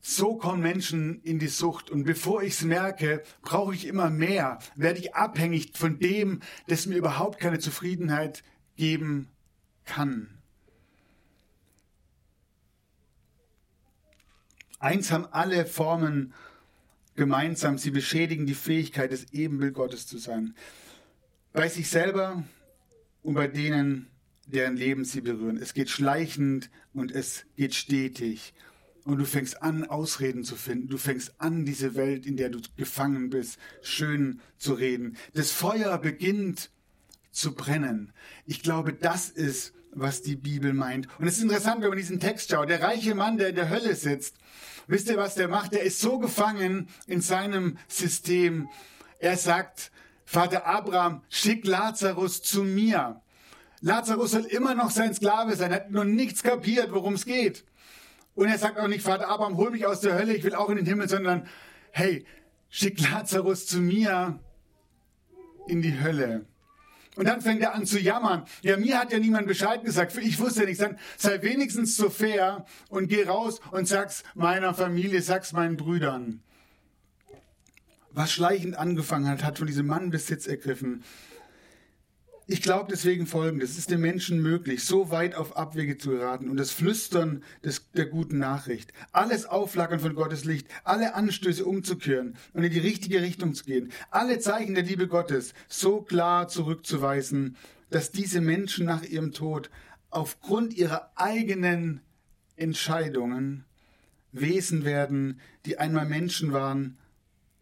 So 0.00 0.34
kommen 0.36 0.62
Menschen 0.62 1.22
in 1.24 1.38
die 1.38 1.48
Sucht 1.48 1.90
und 1.90 2.04
bevor 2.04 2.42
ich 2.42 2.54
es 2.54 2.62
merke, 2.62 3.22
brauche 3.42 3.74
ich 3.74 3.86
immer 3.86 4.08
mehr, 4.08 4.58
werde 4.76 4.98
ich 4.98 5.14
abhängig 5.14 5.72
von 5.76 5.98
dem, 5.98 6.40
das 6.66 6.86
mir 6.86 6.96
überhaupt 6.96 7.38
keine 7.38 7.58
Zufriedenheit 7.58 8.42
geben 8.76 9.28
kann. 9.84 10.38
Eins 14.78 15.12
haben 15.12 15.26
alle 15.26 15.66
Formen 15.66 16.32
gemeinsam, 17.16 17.78
sie 17.78 17.90
beschädigen 17.90 18.46
die 18.46 18.54
Fähigkeit, 18.54 19.12
das 19.12 19.32
Ebenbild 19.32 19.74
Gottes 19.74 20.06
zu 20.06 20.18
sein. 20.18 20.54
Bei 21.52 21.68
sich 21.68 21.88
selber 21.88 22.44
und 23.22 23.34
bei 23.34 23.48
denen, 23.48 24.08
deren 24.46 24.76
Leben 24.76 25.04
sie 25.04 25.20
berühren. 25.20 25.56
Es 25.56 25.74
geht 25.74 25.90
schleichend 25.90 26.70
und 26.92 27.12
es 27.12 27.44
geht 27.56 27.74
stetig. 27.74 28.54
Und 29.04 29.18
du 29.18 29.24
fängst 29.24 29.62
an, 29.62 29.84
Ausreden 29.84 30.44
zu 30.44 30.56
finden. 30.56 30.88
Du 30.88 30.98
fängst 30.98 31.34
an, 31.38 31.64
diese 31.64 31.94
Welt, 31.94 32.26
in 32.26 32.36
der 32.36 32.50
du 32.50 32.60
gefangen 32.76 33.30
bist, 33.30 33.58
schön 33.82 34.40
zu 34.58 34.74
reden. 34.74 35.16
Das 35.34 35.50
Feuer 35.52 35.96
beginnt 35.98 36.70
zu 37.30 37.54
brennen. 37.54 38.12
Ich 38.46 38.62
glaube, 38.62 38.92
das 38.92 39.30
ist, 39.30 39.72
was 39.92 40.22
die 40.22 40.36
Bibel 40.36 40.72
meint. 40.72 41.08
Und 41.18 41.26
es 41.26 41.36
ist 41.36 41.42
interessant, 41.42 41.82
wenn 41.82 41.88
man 41.88 41.98
diesen 41.98 42.20
Text 42.20 42.50
schaut. 42.50 42.68
Der 42.68 42.82
reiche 42.82 43.14
Mann, 43.14 43.38
der 43.38 43.48
in 43.48 43.56
der 43.56 43.70
Hölle 43.70 43.94
sitzt, 43.94 44.36
Wisst 44.90 45.08
ihr, 45.08 45.16
was 45.16 45.36
der 45.36 45.46
macht? 45.46 45.72
Der 45.72 45.84
ist 45.84 46.00
so 46.00 46.18
gefangen 46.18 46.88
in 47.06 47.20
seinem 47.20 47.78
System. 47.86 48.68
Er 49.20 49.36
sagt, 49.36 49.92
Vater 50.24 50.66
Abraham, 50.66 51.22
schick 51.28 51.64
Lazarus 51.64 52.42
zu 52.42 52.64
mir. 52.64 53.22
Lazarus 53.82 54.32
soll 54.32 54.46
immer 54.46 54.74
noch 54.74 54.90
sein 54.90 55.14
Sklave 55.14 55.54
sein, 55.54 55.70
er 55.70 55.76
hat 55.76 55.90
noch 55.92 56.02
nichts 56.02 56.42
kapiert, 56.42 56.90
worum 56.90 57.14
es 57.14 57.24
geht. 57.24 57.64
Und 58.34 58.48
er 58.48 58.58
sagt 58.58 58.78
auch 58.80 58.88
nicht, 58.88 59.02
Vater 59.02 59.28
Abraham, 59.28 59.58
hol 59.58 59.70
mich 59.70 59.86
aus 59.86 60.00
der 60.00 60.14
Hölle, 60.14 60.34
ich 60.34 60.42
will 60.42 60.56
auch 60.56 60.70
in 60.70 60.76
den 60.76 60.86
Himmel, 60.86 61.08
sondern, 61.08 61.46
hey, 61.92 62.26
schick 62.68 63.00
Lazarus 63.00 63.66
zu 63.66 63.78
mir 63.78 64.40
in 65.68 65.82
die 65.82 66.00
Hölle. 66.00 66.46
Und 67.20 67.26
dann 67.26 67.42
fängt 67.42 67.60
er 67.60 67.74
an 67.74 67.84
zu 67.84 68.00
jammern. 68.00 68.46
Ja, 68.62 68.78
mir 68.78 68.98
hat 68.98 69.12
ja 69.12 69.18
niemand 69.18 69.46
Bescheid 69.46 69.84
gesagt. 69.84 70.16
Ich 70.16 70.38
wusste 70.38 70.60
ja 70.60 70.66
nichts. 70.66 70.80
Dann 70.80 70.98
sei 71.18 71.42
wenigstens 71.42 71.94
so 71.94 72.08
fair 72.08 72.64
und 72.88 73.08
geh 73.08 73.24
raus 73.24 73.60
und 73.72 73.86
sag's 73.86 74.22
meiner 74.34 74.72
Familie, 74.72 75.20
sag's 75.20 75.52
meinen 75.52 75.76
Brüdern. 75.76 76.40
Was 78.10 78.32
schleichend 78.32 78.74
angefangen 78.74 79.28
hat, 79.28 79.44
hat 79.44 79.58
von 79.58 79.66
diesem 79.66 79.86
Mann 79.86 80.08
Besitz 80.08 80.46
ergriffen. 80.46 81.04
Ich 82.52 82.62
glaube 82.62 82.88
deswegen 82.90 83.26
folgendes, 83.28 83.70
es 83.70 83.78
ist 83.78 83.90
dem 83.92 84.00
Menschen 84.00 84.42
möglich, 84.42 84.82
so 84.82 85.12
weit 85.12 85.36
auf 85.36 85.56
Abwege 85.56 85.98
zu 85.98 86.10
geraten 86.10 86.48
und 86.48 86.56
das 86.56 86.72
Flüstern 86.72 87.44
des, 87.64 87.88
der 87.92 88.06
guten 88.06 88.38
Nachricht, 88.38 88.92
alles 89.12 89.46
Auflackern 89.46 90.00
von 90.00 90.16
Gottes 90.16 90.44
Licht, 90.44 90.66
alle 90.82 91.14
Anstöße 91.14 91.64
umzukehren 91.64 92.34
und 92.52 92.64
in 92.64 92.72
die 92.72 92.80
richtige 92.80 93.22
Richtung 93.22 93.54
zu 93.54 93.62
gehen, 93.62 93.92
alle 94.10 94.40
Zeichen 94.40 94.74
der 94.74 94.82
Liebe 94.82 95.06
Gottes 95.06 95.54
so 95.68 96.02
klar 96.02 96.48
zurückzuweisen, 96.48 97.56
dass 97.88 98.10
diese 98.10 98.40
Menschen 98.40 98.84
nach 98.84 99.04
ihrem 99.04 99.30
Tod 99.30 99.70
aufgrund 100.10 100.74
ihrer 100.74 101.12
eigenen 101.14 102.00
Entscheidungen 102.56 103.64
Wesen 104.32 104.84
werden, 104.84 105.38
die 105.66 105.78
einmal 105.78 106.06
Menschen 106.06 106.52
waren, 106.52 106.98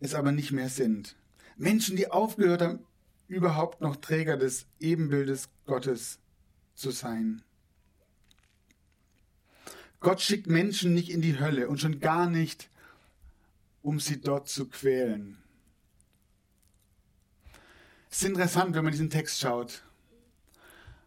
es 0.01 0.15
aber 0.15 0.33
nicht 0.33 0.53
mehr 0.53 0.71
sind. 0.71 1.15
Menschen, 1.59 1.95
die 1.95 2.11
aufgehört 2.11 2.63
haben, 2.63 2.79
überhaupt 3.29 3.81
noch 3.81 3.97
Träger 3.97 4.37
des 4.37 4.67
Ebenbildes 4.81 5.51
Gottes 5.67 6.19
zu 6.75 6.91
sein. 6.91 7.43
Gott 10.01 10.21
schickt 10.21 10.47
Menschen 10.47 10.95
nicht 10.95 11.11
in 11.11 11.21
die 11.21 11.39
Hölle 11.39 11.69
und 11.69 11.81
schon 11.81 12.01
gar 12.01 12.29
nicht, 12.29 12.71
um 13.83 14.01
sie 14.01 14.21
dort 14.21 14.49
zu 14.49 14.69
quälen. 14.69 15.39
Es 18.11 18.23
ist 18.23 18.29
interessant, 18.29 18.75
wenn 18.75 18.85
man 18.85 18.93
diesen 18.93 19.11
Text 19.11 19.39
schaut 19.41 19.83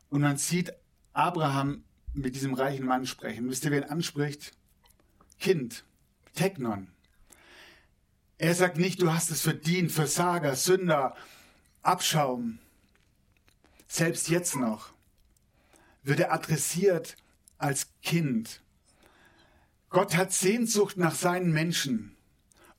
und 0.10 0.22
man 0.22 0.38
sieht 0.38 0.74
Abraham 1.14 1.84
mit 2.14 2.36
diesem 2.36 2.54
reichen 2.54 2.86
Mann 2.86 3.06
sprechen. 3.06 3.50
Wisst 3.50 3.66
ihr, 3.66 3.72
wer 3.72 3.84
ihn 3.84 3.90
anspricht? 3.90 4.52
Kind, 5.40 5.86
Technon. 6.36 6.90
Er 8.38 8.54
sagt 8.56 8.78
nicht, 8.78 9.02
du 9.02 9.12
hast 9.14 9.32
es 9.32 9.42
verdient, 9.42 9.92
Versager, 9.92 10.56
Sünder, 10.56 11.16
Abschaum, 11.84 12.60
selbst 13.88 14.30
jetzt 14.30 14.56
noch, 14.56 14.94
wird 16.04 16.20
er 16.20 16.34
adressiert 16.34 17.18
als 17.58 17.88
Kind. 18.02 18.62
Gott 19.90 20.16
hat 20.16 20.32
Sehnsucht 20.32 20.98
nach 20.98 21.16
seinen 21.16 21.52
Menschen 21.52 22.16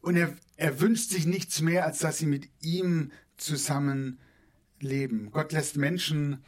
und 0.01 0.17
er, 0.17 0.37
er 0.57 0.81
wünscht 0.81 1.11
sich 1.11 1.27
nichts 1.27 1.61
mehr, 1.61 1.85
als 1.85 1.99
dass 1.99 2.19
sie 2.19 2.27
mit 2.27 2.49
ihm 2.61 3.13
zusammen 3.37 4.19
leben. 4.81 5.31
Gott 5.31 5.53
lässt 5.53 5.77
Menschen 5.77 6.45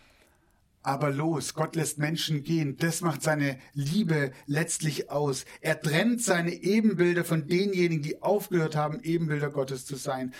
aber 0.82 1.10
los. 1.10 1.54
Gott 1.54 1.76
lässt 1.76 1.98
Menschen 1.98 2.44
gehen. 2.44 2.76
Das 2.76 3.00
macht 3.00 3.22
seine 3.22 3.58
Liebe 3.72 4.32
letztlich 4.46 5.10
aus. 5.10 5.46
Er 5.60 5.80
trennt 5.80 6.22
seine 6.22 6.52
Ebenbilder 6.52 7.24
von 7.24 7.48
denjenigen, 7.48 8.02
die 8.02 8.22
aufgehört 8.22 8.76
haben, 8.76 9.00
Ebenbilder 9.02 9.50
Gottes 9.50 9.86
zu 9.86 9.96
sein. 9.96 10.34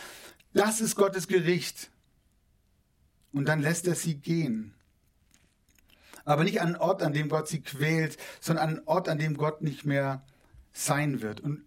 Das 0.53 0.81
ist 0.81 0.97
Gottes 0.97 1.29
Gericht 1.29 1.91
und 3.35 3.47
dann 3.47 3.61
lässt 3.61 3.87
er 3.87 3.95
sie 3.95 4.17
gehen. 4.17 4.75
Aber 6.25 6.45
nicht 6.45 6.61
an 6.61 6.69
einen 6.69 6.77
Ort, 6.77 7.03
an 7.03 7.13
dem 7.13 7.29
Gott 7.29 7.49
sie 7.49 7.61
quält, 7.61 8.17
sondern 8.41 8.63
an 8.65 8.77
einen 8.77 8.87
Ort, 8.87 9.09
an 9.09 9.19
dem 9.19 9.37
Gott 9.37 9.61
nicht 9.61 9.85
mehr 9.85 10.25
sein 10.73 11.21
wird. 11.21 11.41
Und 11.41 11.65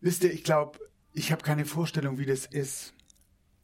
wisst 0.00 0.24
ihr, 0.24 0.32
ich 0.32 0.44
glaube, 0.44 0.78
ich 1.14 1.32
habe 1.32 1.42
keine 1.42 1.64
Vorstellung, 1.64 2.18
wie 2.18 2.26
das 2.26 2.44
ist, 2.44 2.92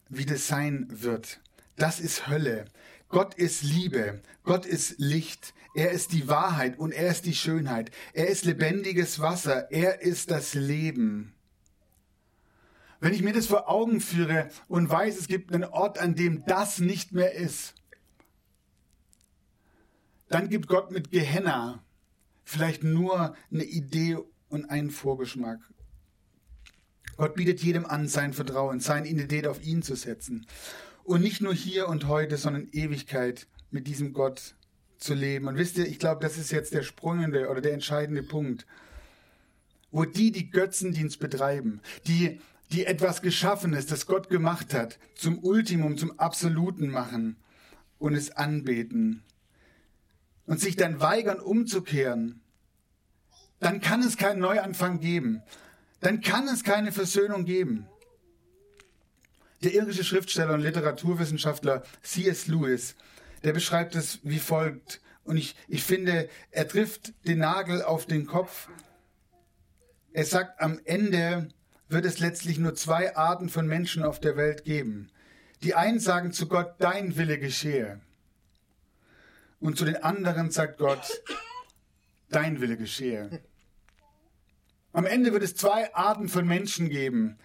wie 0.09 0.25
das 0.25 0.47
sein 0.47 0.87
wird. 0.89 1.41
Das 1.75 1.99
ist 1.99 2.27
Hölle. 2.27 2.65
Gott 3.09 3.35
ist 3.35 3.61
Liebe, 3.61 4.21
Gott 4.43 4.65
ist 4.65 4.95
Licht, 4.97 5.53
er 5.75 5.91
ist 5.91 6.13
die 6.13 6.27
Wahrheit 6.27 6.79
und 6.79 6.91
er 6.91 7.11
ist 7.11 7.25
die 7.25 7.35
Schönheit, 7.35 7.91
er 8.13 8.27
ist 8.27 8.45
lebendiges 8.45 9.19
Wasser, 9.19 9.71
er 9.71 10.01
ist 10.01 10.31
das 10.31 10.55
Leben. 10.55 11.35
Wenn 13.03 13.13
ich 13.13 13.21
mir 13.21 13.33
das 13.33 13.47
vor 13.47 13.69
Augen 13.69 13.99
führe 13.99 14.47
und 14.69 14.89
weiß, 14.89 15.19
es 15.19 15.27
gibt 15.27 15.53
einen 15.53 15.65
Ort, 15.65 15.99
an 15.99 16.15
dem 16.15 16.45
das 16.45 16.79
nicht 16.79 17.11
mehr 17.11 17.33
ist, 17.33 17.75
dann 20.29 20.47
gibt 20.47 20.69
Gott 20.69 20.89
mit 20.89 21.11
Gehenna 21.11 21.83
vielleicht 22.45 22.85
nur 22.85 23.35
eine 23.51 23.65
Idee 23.65 24.19
und 24.47 24.69
einen 24.69 24.89
Vorgeschmack. 24.89 25.59
Gott 27.17 27.35
bietet 27.35 27.61
jedem 27.61 27.85
an, 27.85 28.07
sein 28.07 28.31
Vertrauen, 28.31 28.79
seine 28.79 29.09
Identität 29.09 29.47
auf 29.47 29.61
ihn 29.61 29.81
zu 29.81 29.97
setzen. 29.97 30.47
Und 31.03 31.19
nicht 31.19 31.41
nur 31.41 31.53
hier 31.53 31.89
und 31.89 32.07
heute, 32.07 32.37
sondern 32.37 32.69
Ewigkeit 32.71 33.47
mit 33.69 33.85
diesem 33.87 34.13
Gott 34.13 34.55
zu 34.97 35.13
leben. 35.13 35.49
Und 35.49 35.57
wisst 35.57 35.77
ihr, 35.77 35.87
ich 35.87 35.99
glaube, 35.99 36.21
das 36.21 36.37
ist 36.37 36.51
jetzt 36.51 36.73
der 36.73 36.83
sprungende 36.83 37.49
oder 37.49 37.59
der 37.59 37.73
entscheidende 37.73 38.23
Punkt, 38.23 38.65
wo 39.91 40.05
die, 40.05 40.31
die 40.31 40.49
Götzendienst 40.49 41.19
betreiben, 41.19 41.81
die 42.07 42.39
die 42.73 42.85
etwas 42.85 43.21
Geschaffenes, 43.21 43.85
das 43.85 44.07
Gott 44.07 44.29
gemacht 44.29 44.73
hat, 44.73 44.97
zum 45.15 45.39
Ultimum, 45.39 45.97
zum 45.97 46.19
Absoluten 46.19 46.89
machen 46.89 47.37
und 47.99 48.15
es 48.15 48.31
anbeten 48.31 49.23
und 50.47 50.59
sich 50.59 50.75
dann 50.75 50.99
weigern 50.99 51.39
umzukehren, 51.39 52.41
dann 53.59 53.79
kann 53.79 54.01
es 54.01 54.17
keinen 54.17 54.39
Neuanfang 54.39 54.99
geben. 54.99 55.43
Dann 56.01 56.19
kann 56.19 56.47
es 56.47 56.63
keine 56.63 56.91
Versöhnung 56.91 57.45
geben. 57.45 57.87
Der 59.61 59.73
irische 59.73 60.03
Schriftsteller 60.03 60.55
und 60.55 60.61
Literaturwissenschaftler 60.61 61.83
C.S. 62.01 62.47
Lewis, 62.47 62.95
der 63.43 63.53
beschreibt 63.53 63.95
es 63.95 64.19
wie 64.23 64.39
folgt. 64.39 64.99
Und 65.23 65.37
ich, 65.37 65.55
ich 65.69 65.83
finde, 65.83 66.27
er 66.51 66.67
trifft 66.67 67.13
den 67.25 67.37
Nagel 67.37 67.83
auf 67.83 68.05
den 68.05 68.25
Kopf. 68.25 68.67
Er 70.11 70.25
sagt, 70.25 70.59
am 70.59 70.81
Ende 70.83 71.47
wird 71.93 72.05
es 72.05 72.19
letztlich 72.19 72.59
nur 72.59 72.75
zwei 72.75 73.15
Arten 73.15 73.49
von 73.49 73.67
Menschen 73.67 74.03
auf 74.03 74.19
der 74.19 74.35
Welt 74.35 74.65
geben. 74.65 75.09
Die 75.61 75.75
einen 75.75 75.99
sagen 75.99 76.33
zu 76.33 76.47
Gott, 76.47 76.75
dein 76.79 77.15
Wille 77.15 77.39
geschehe. 77.39 78.01
Und 79.59 79.77
zu 79.77 79.85
den 79.85 79.95
anderen 79.95 80.51
sagt 80.51 80.77
Gott, 80.77 81.23
dein 82.29 82.59
Wille 82.59 82.75
geschehe. 82.75 83.41
Am 84.91 85.05
Ende 85.05 85.31
wird 85.31 85.43
es 85.43 85.55
zwei 85.55 85.93
Arten 85.95 86.27
von 86.27 86.45
Menschen 86.45 86.89
geben. 86.89 87.37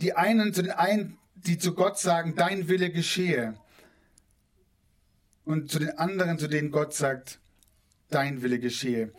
Die 0.00 0.14
einen 0.14 0.54
zu 0.54 0.62
den 0.62 0.72
einen, 0.72 1.18
die 1.34 1.58
zu 1.58 1.74
Gott 1.74 1.98
sagen, 1.98 2.34
dein 2.34 2.68
Wille 2.68 2.90
geschehe. 2.90 3.54
Und 5.44 5.70
zu 5.70 5.78
den 5.78 5.98
anderen, 5.98 6.38
zu 6.38 6.48
denen 6.48 6.70
Gott 6.70 6.94
sagt, 6.94 7.40
dein 8.08 8.42
Wille 8.42 8.58
geschehe. 8.58 9.12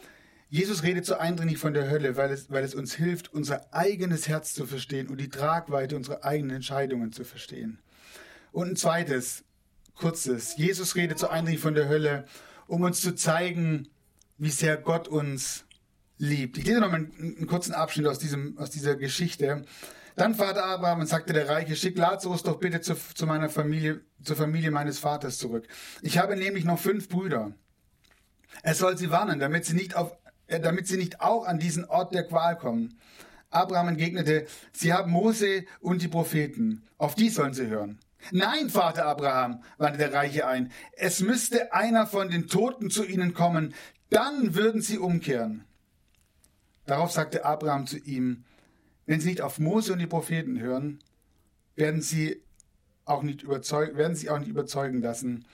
Jesus 0.52 0.84
redet 0.84 1.06
so 1.06 1.16
eindringlich 1.16 1.60
von 1.60 1.74
der 1.74 1.90
Hölle, 1.90 2.18
weil 2.18 2.30
es, 2.30 2.52
weil 2.52 2.66
es 2.66 2.76
uns 2.76 2.94
hilft, 2.94 3.34
unser 3.34 3.74
eigenes 3.74 4.28
Herz 4.28 4.54
zu 4.54 4.68
verstehen 4.68 5.08
und 5.08 5.18
die 5.22 5.30
Tragweite 5.30 5.96
unserer 5.96 6.26
eigenen 6.26 6.58
Entscheidungen 6.58 7.14
zu 7.14 7.24
verstehen. 7.24 7.80
Und 8.52 8.72
ein 8.72 8.76
zweites, 8.76 9.46
kurzes. 9.96 10.58
Jesus 10.58 10.98
redet 10.98 11.20
so 11.20 11.30
eindringlich 11.30 11.62
von 11.62 11.74
der 11.74 11.88
Hölle, 11.88 12.26
um 12.68 12.82
uns 12.82 13.00
zu 13.00 13.16
zeigen, 13.16 13.88
wie 14.38 14.50
sehr 14.50 14.76
Gott 14.76 15.08
uns 15.08 15.64
liebt. 16.18 16.58
Ich 16.58 16.66
lese 16.66 16.82
noch 16.82 16.92
mal 16.92 16.98
einen, 16.98 17.38
einen 17.38 17.48
kurzen 17.48 17.74
Abschnitt 17.74 18.08
aus, 18.08 18.20
diesem, 18.20 18.58
aus 18.58 18.72
dieser 18.72 18.98
Geschichte. 18.98 19.64
Dann 20.18 20.36
Vater 20.36 20.66
Abraham 20.66 21.00
und 21.00 21.08
sagte 21.08 21.32
der 21.32 21.48
Reiche, 21.48 21.78
schick 21.78 21.98
Lazarus 21.98 22.44
doch 22.44 22.60
bitte 22.60 22.82
zu, 22.82 22.96
zu 23.16 23.26
meiner 23.26 23.48
Familie, 23.48 24.02
zur 24.22 24.36
Familie 24.36 24.72
meines 24.72 25.00
Vaters 25.00 25.38
zurück. 25.38 25.66
Ich 26.02 26.18
habe 26.18 26.36
nämlich 26.36 26.66
noch 26.66 26.78
fünf 26.78 27.08
Brüder. 27.08 27.54
Er 28.64 28.76
soll 28.76 28.98
sie 28.98 29.12
warnen, 29.12 29.40
damit 29.40 29.64
sie 29.64 29.76
nicht 29.76 29.96
auf, 29.96 30.12
damit 30.60 30.88
sie 30.88 30.98
nicht 30.98 31.22
auch 31.22 31.46
an 31.46 31.60
diesen 31.60 31.86
Ort 31.86 32.14
der 32.14 32.28
Qual 32.28 32.58
kommen. 32.58 32.98
Abraham 33.50 33.90
entgegnete, 33.90 34.48
sie 34.72 34.94
haben 34.94 35.12
Mose 35.12 35.66
und 35.82 36.02
die 36.02 36.08
Propheten. 36.08 36.84
Auf 36.98 37.16
die 37.16 37.30
sollen 37.30 37.54
sie 37.54 37.68
hören. 37.68 38.00
Nein, 38.32 38.70
Vater 38.70 39.06
Abraham, 39.06 39.64
wandte 39.78 39.98
der 39.98 40.14
Reiche 40.14 40.48
ein. 40.48 40.72
Es 40.94 41.22
müsste 41.22 41.74
einer 41.74 42.06
von 42.06 42.30
den 42.30 42.48
Toten 42.48 42.90
zu 42.90 43.04
ihnen 43.04 43.34
kommen, 43.34 43.74
dann 44.10 44.56
würden 44.56 44.82
sie 44.82 45.00
umkehren. 45.00 45.66
Darauf 46.86 47.12
sagte 47.12 47.46
Abraham 47.46 47.88
zu 47.88 47.98
ihm, 47.98 48.44
wenn 49.06 49.20
sie 49.20 49.30
nicht 49.30 49.42
auf 49.42 49.60
Mose 49.60 49.94
und 49.94 50.00
die 50.00 50.08
Propheten 50.08 50.60
hören, 50.60 51.00
werden 51.76 52.02
sie 52.02 52.42
auch 53.06 53.24
nicht 53.24 53.42
überzeugen, 53.42 53.98
werden 53.98 54.16
sie 54.16 54.30
auch 54.30 54.40
nicht 54.40 54.50
überzeugen 54.50 55.02
lassen, 55.02 55.46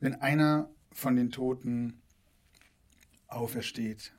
wenn 0.00 0.20
einer 0.20 0.70
von 0.92 1.16
den 1.16 1.30
Toten 1.30 2.00
aufersteht. 3.26 4.12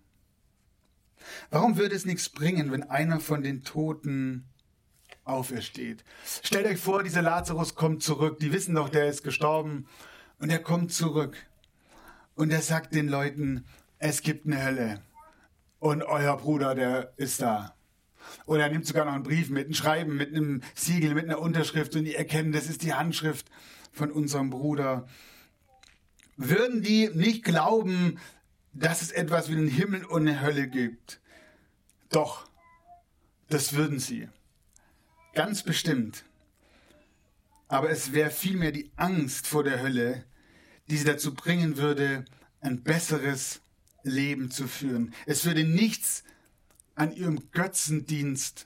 Warum 1.50 1.78
würde 1.78 1.96
es 1.96 2.06
nichts 2.06 2.30
bringen, 2.30 2.72
wenn 2.72 2.84
einer 2.84 3.20
von 3.20 3.42
den 3.42 3.64
Toten 3.64 4.46
aufersteht? 5.24 6.04
Stellt 6.44 6.66
euch 6.66 6.80
vor, 6.80 7.04
dieser 7.04 7.22
Lazarus 7.22 7.76
kommt 7.76 8.04
zurück. 8.04 8.40
Die 8.40 8.52
wissen 8.52 8.76
doch, 8.76 8.90
der 8.90 9.08
ist 9.08 9.24
gestorben. 9.24 9.88
Und 10.40 10.50
er 10.50 10.60
kommt 10.60 10.92
zurück. 10.92 11.38
Und 12.36 12.52
er 12.52 12.62
sagt 12.62 12.94
den 12.96 13.08
Leuten, 13.08 13.66
es 14.00 14.22
gibt 14.22 14.46
eine 14.46 14.64
Hölle. 14.64 15.02
Und 15.80 16.04
euer 16.04 16.38
Bruder, 16.38 16.76
der 16.76 17.14
ist 17.18 17.42
da. 17.42 17.76
Oder 18.46 18.64
er 18.64 18.70
nimmt 18.70 18.86
sogar 18.86 19.06
noch 19.06 19.14
einen 19.14 19.24
Brief 19.24 19.50
mit, 19.50 19.70
ein 19.70 19.74
Schreiben 19.74 20.16
mit 20.16 20.30
einem 20.30 20.62
Siegel, 20.76 21.14
mit 21.14 21.26
einer 21.26 21.40
Unterschrift 21.40 21.96
und 21.96 22.06
die 22.06 22.16
erkennen, 22.16 22.52
das 22.52 22.70
ist 22.70 22.84
die 22.84 22.94
Handschrift 22.94 23.50
von 23.92 24.12
unserem 24.12 24.50
Bruder. 24.50 25.08
Würden 26.36 26.82
die 26.82 27.10
nicht 27.14 27.44
glauben, 27.44 28.20
dass 28.74 29.02
es 29.02 29.12
etwas 29.12 29.50
wie 29.50 29.54
einen 29.54 29.68
Himmel 29.68 30.06
und 30.06 30.28
eine 30.28 30.42
Hölle 30.42 30.68
gibt? 30.68 31.22
Doch, 32.10 32.48
das 33.50 33.74
würden 33.74 34.00
sie. 34.00 34.28
Ganz 35.34 35.64
bestimmt. 35.64 36.26
Aber 37.68 37.90
es 37.90 38.14
wäre 38.14 38.30
vielmehr 38.30 38.72
die 38.72 38.92
Angst 38.96 39.48
vor 39.48 39.64
der 39.64 39.82
Hölle, 39.82 40.24
die 40.90 40.98
sie 40.98 41.06
dazu 41.06 41.34
bringen 41.34 41.78
würde, 41.78 42.26
ein 42.62 42.84
besseres 42.84 43.62
Leben 44.04 44.52
zu 44.52 44.68
führen. 44.68 45.14
Es 45.26 45.46
würde 45.46 45.64
nichts 45.64 46.24
an 46.96 47.12
ihrem 47.12 47.52
Götzendienst 47.52 48.66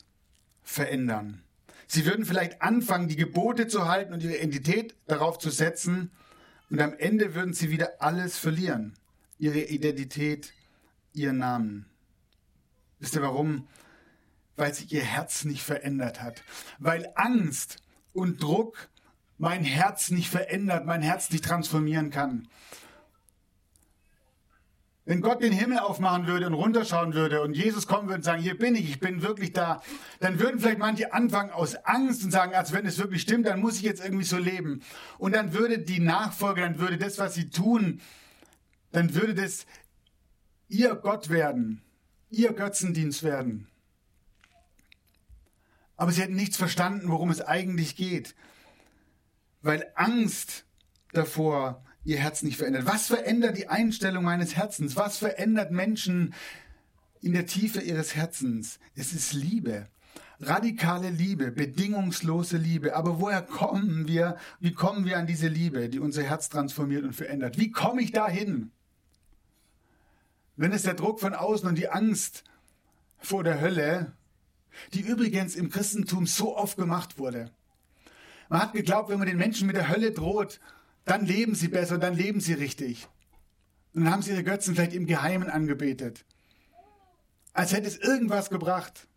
verändern. 0.63 1.41
Sie 1.87 2.05
würden 2.05 2.25
vielleicht 2.25 2.61
anfangen, 2.61 3.07
die 3.07 3.15
Gebote 3.15 3.67
zu 3.67 3.87
halten 3.87 4.13
und 4.13 4.21
ihre 4.23 4.35
Identität 4.35 4.95
darauf 5.07 5.37
zu 5.37 5.49
setzen, 5.49 6.11
und 6.69 6.81
am 6.81 6.93
Ende 6.97 7.33
würden 7.33 7.53
sie 7.53 7.71
wieder 7.71 8.01
alles 8.01 8.37
verlieren. 8.37 8.93
Ihre 9.39 9.59
Identität, 9.59 10.53
ihren 11.13 11.37
Namen. 11.37 11.85
Wisst 12.99 13.15
ihr 13.15 13.21
warum? 13.21 13.67
Weil 14.55 14.73
sich 14.73 14.91
ihr 14.91 15.03
Herz 15.03 15.45
nicht 15.45 15.61
verändert 15.61 16.21
hat. 16.21 16.43
Weil 16.79 17.11
Angst 17.15 17.77
und 18.13 18.41
Druck 18.41 18.89
mein 19.37 19.63
Herz 19.63 20.09
nicht 20.09 20.29
verändert, 20.29 20.85
mein 20.85 21.01
Herz 21.01 21.29
nicht 21.29 21.45
transformieren 21.45 22.09
kann. 22.09 22.47
Wenn 25.05 25.21
Gott 25.21 25.41
den 25.41 25.53
Himmel 25.53 25.79
aufmachen 25.79 26.27
würde 26.27 26.47
und 26.47 26.53
runterschauen 26.53 27.13
würde 27.13 27.41
und 27.41 27.55
Jesus 27.55 27.87
kommen 27.87 28.09
würde 28.09 28.17
und 28.17 28.23
sagen, 28.23 28.41
hier 28.41 28.57
bin 28.57 28.75
ich, 28.75 28.89
ich 28.89 28.99
bin 28.99 29.21
wirklich 29.21 29.53
da, 29.53 29.81
dann 30.19 30.37
würden 30.37 30.59
vielleicht 30.59 30.79
manche 30.79 31.13
anfangen 31.13 31.51
aus 31.51 31.75
Angst 31.85 32.25
und 32.25 32.31
sagen, 32.31 32.53
als 32.53 32.73
wenn 32.73 32.85
es 32.85 32.97
wirklich 32.97 33.21
stimmt, 33.21 33.47
dann 33.47 33.61
muss 33.61 33.77
ich 33.77 33.83
jetzt 33.83 34.03
irgendwie 34.03 34.25
so 34.25 34.37
leben. 34.37 34.81
Und 35.17 35.33
dann 35.33 35.53
würde 35.53 35.79
die 35.79 36.01
Nachfolge, 36.01 36.59
dann 36.59 36.79
würde 36.79 36.97
das, 36.97 37.19
was 37.19 37.35
sie 37.35 37.49
tun, 37.49 38.01
dann 38.97 39.13
würde 39.13 39.35
das 39.35 39.67
ihr 40.67 40.95
Gott 40.95 41.29
werden, 41.29 41.81
ihr 42.31 42.51
Götzendienst 42.53 43.21
werden. 43.21 43.67
Aber 45.95 46.11
sie 46.11 46.21
hätten 46.21 46.35
nichts 46.35 46.57
verstanden, 46.57 47.09
worum 47.09 47.29
es 47.29 47.41
eigentlich 47.41 47.95
geht, 47.95 48.35
weil 49.61 49.85
Angst 49.95 50.65
davor 51.13 51.83
ihr 52.03 52.17
Herz 52.17 52.41
nicht 52.41 52.57
verändert? 52.57 52.85
Was 52.85 53.07
verändert 53.07 53.57
die 53.57 53.67
Einstellung 53.67 54.23
meines 54.23 54.55
Herzens? 54.55 54.95
Was 54.95 55.17
verändert 55.17 55.71
Menschen 55.71 56.33
in 57.21 57.33
der 57.33 57.45
Tiefe 57.45 57.81
ihres 57.81 58.15
Herzens? 58.15 58.79
Es 58.95 59.13
ist 59.13 59.33
Liebe. 59.33 59.87
Radikale 60.39 61.09
Liebe, 61.09 61.51
bedingungslose 61.51 62.57
Liebe. 62.57 62.95
Aber 62.95 63.19
woher 63.19 63.41
kommen 63.41 64.07
wir? 64.07 64.37
Wie 64.59 64.73
kommen 64.73 65.05
wir 65.05 65.17
an 65.17 65.27
diese 65.27 65.47
Liebe, 65.47 65.89
die 65.89 65.99
unser 65.99 66.23
Herz 66.23 66.49
transformiert 66.49 67.03
und 67.03 67.13
verändert? 67.13 67.57
Wie 67.57 67.71
komme 67.71 68.01
ich 68.01 68.11
dahin? 68.11 68.71
Wenn 70.57 70.71
es 70.73 70.83
der 70.83 70.95
Druck 70.95 71.19
von 71.19 71.33
außen 71.33 71.69
und 71.69 71.75
die 71.75 71.89
Angst 71.89 72.43
vor 73.19 73.43
der 73.43 73.61
Hölle, 73.61 74.13
die 74.93 75.01
übrigens 75.01 75.55
im 75.55 75.69
Christentum 75.69 76.25
so 76.25 76.57
oft 76.57 76.77
gemacht 76.77 77.17
wurde. 77.17 77.51
Man 78.49 78.61
hat 78.61 78.73
geglaubt, 78.73 79.09
wenn 79.09 79.19
man 79.19 79.27
den 79.27 79.37
Menschen 79.37 79.67
mit 79.67 79.75
der 79.75 79.89
Hölle 79.89 80.11
droht, 80.11 80.59
dann 81.05 81.25
leben 81.25 81.55
sie 81.55 81.67
besser, 81.67 81.97
dann 81.97 82.15
leben 82.15 82.39
sie 82.39 82.53
richtig. 82.53 83.07
Und 83.93 84.03
dann 84.03 84.13
haben 84.13 84.21
sie 84.21 84.31
ihre 84.31 84.43
Götzen 84.43 84.75
vielleicht 84.75 84.93
im 84.93 85.05
Geheimen 85.05 85.49
angebetet. 85.49 86.25
Als 87.53 87.73
hätte 87.73 87.87
es 87.87 87.97
irgendwas 87.97 88.49
gebracht. 88.49 89.07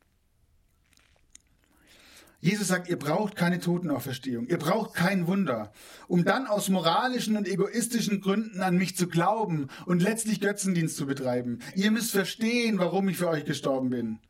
Jesus 2.43 2.69
sagt, 2.69 2.89
ihr 2.89 2.99
braucht 2.99 3.37
keine 3.37 3.61
Totenauferstehung, 3.61 4.47
ihr 4.47 4.59
braucht 4.59 4.95
kein 4.95 5.27
Wunder, 5.27 5.73
um 6.09 6.25
dann 6.25 6.47
aus 6.47 6.71
moralischen 6.71 7.37
und 7.37 7.47
egoistischen 7.47 8.23
Gründen 8.23 8.63
an 8.63 8.79
mich 8.79 8.97
zu 8.97 9.09
glauben 9.09 9.69
und 9.85 10.01
letztlich 10.01 10.41
Götzendienst 10.41 10.97
zu 10.97 11.05
betreiben. 11.05 11.59
Ihr 11.75 11.91
müsst 11.91 12.13
verstehen, 12.13 12.79
warum 12.79 13.11
ich 13.11 13.19
für 13.19 13.29
euch 13.29 13.45
gestorben 13.45 13.91
bin. 13.91 14.21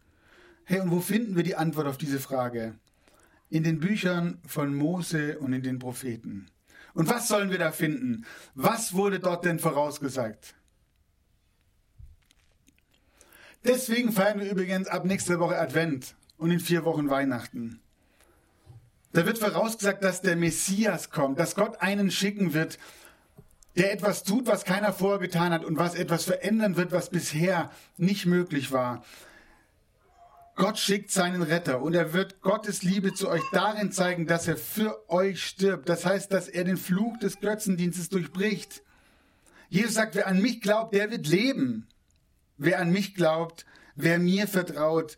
Hey, 0.65 0.81
und 0.81 0.91
wo 0.91 1.01
finden 1.01 1.37
wir 1.37 1.45
die 1.45 1.55
Antwort 1.55 1.87
auf 1.87 1.99
diese 1.99 2.19
Frage? 2.19 2.75
In 3.49 3.63
den 3.63 3.79
Büchern 3.79 4.39
von 4.45 4.75
Mose 4.75 5.39
und 5.39 5.53
in 5.53 5.63
den 5.63 5.79
Propheten. 5.79 6.47
Und 6.95 7.09
was 7.09 7.29
sollen 7.29 7.51
wir 7.51 7.59
da 7.59 7.71
finden? 7.71 8.27
Was 8.55 8.95
wurde 8.95 9.21
dort 9.21 9.45
denn 9.45 9.61
vorausgesagt? 9.61 10.55
Deswegen 13.65 14.11
feiern 14.11 14.41
wir 14.41 14.51
übrigens 14.51 14.89
ab 14.89 15.05
nächster 15.05 15.39
Woche 15.39 15.59
Advent 15.59 16.17
und 16.39 16.51
in 16.51 16.61
vier 16.61 16.85
Wochen 16.85 17.11
Weihnachten. 17.11 17.81
Da 19.13 19.27
wird 19.27 19.39
vorausgesagt, 19.39 20.05
dass 20.05 20.23
der 20.23 20.37
Messias 20.37 21.11
kommt, 21.11 21.39
dass 21.39 21.55
Gott 21.55 21.81
einen 21.81 22.11
schicken 22.11 22.55
wird, 22.55 22.79
der 23.77 23.93
etwas 23.93 24.23
tut, 24.23 24.47
was 24.47 24.65
keiner 24.65 24.93
vorgetan 24.93 25.53
hat 25.53 25.65
und 25.65 25.79
was 25.79 25.95
etwas 25.95 26.25
verändern 26.25 26.77
wird, 26.77 26.93
was 26.93 27.11
bisher 27.11 27.71
nicht 27.97 28.27
möglich 28.27 28.73
war. 28.73 29.05
Gott 30.55 30.79
schickt 30.79 31.11
seinen 31.11 31.43
Retter 31.43 31.81
und 31.81 31.95
er 31.95 32.13
wird 32.13 32.43
Gottes 32.43 32.83
Liebe 32.83 33.15
zu 33.15 33.29
euch 33.29 33.43
darin 33.53 33.93
zeigen, 33.93 34.27
dass 34.27 34.47
er 34.47 34.57
für 34.57 35.09
euch 35.09 35.43
stirbt. 35.43 35.89
Das 35.89 36.05
heißt, 36.05 36.33
dass 36.33 36.49
er 36.49 36.65
den 36.65 36.77
Fluch 36.77 37.17
des 37.19 37.41
Götzendienstes 37.41 38.11
durchbricht. 38.11 38.83
Jesus 39.71 39.95
sagt, 39.95 40.17
wer 40.17 40.27
an 40.27 40.43
mich 40.43 40.61
glaubt, 40.61 40.93
der 40.93 41.11
wird 41.11 41.27
leben. 41.27 41.89
Wer 42.59 42.81
an 42.81 42.91
mich 42.91 43.15
glaubt, 43.15 43.65
wer 43.95 44.19
mir 44.19 44.47
vertraut, 44.47 45.17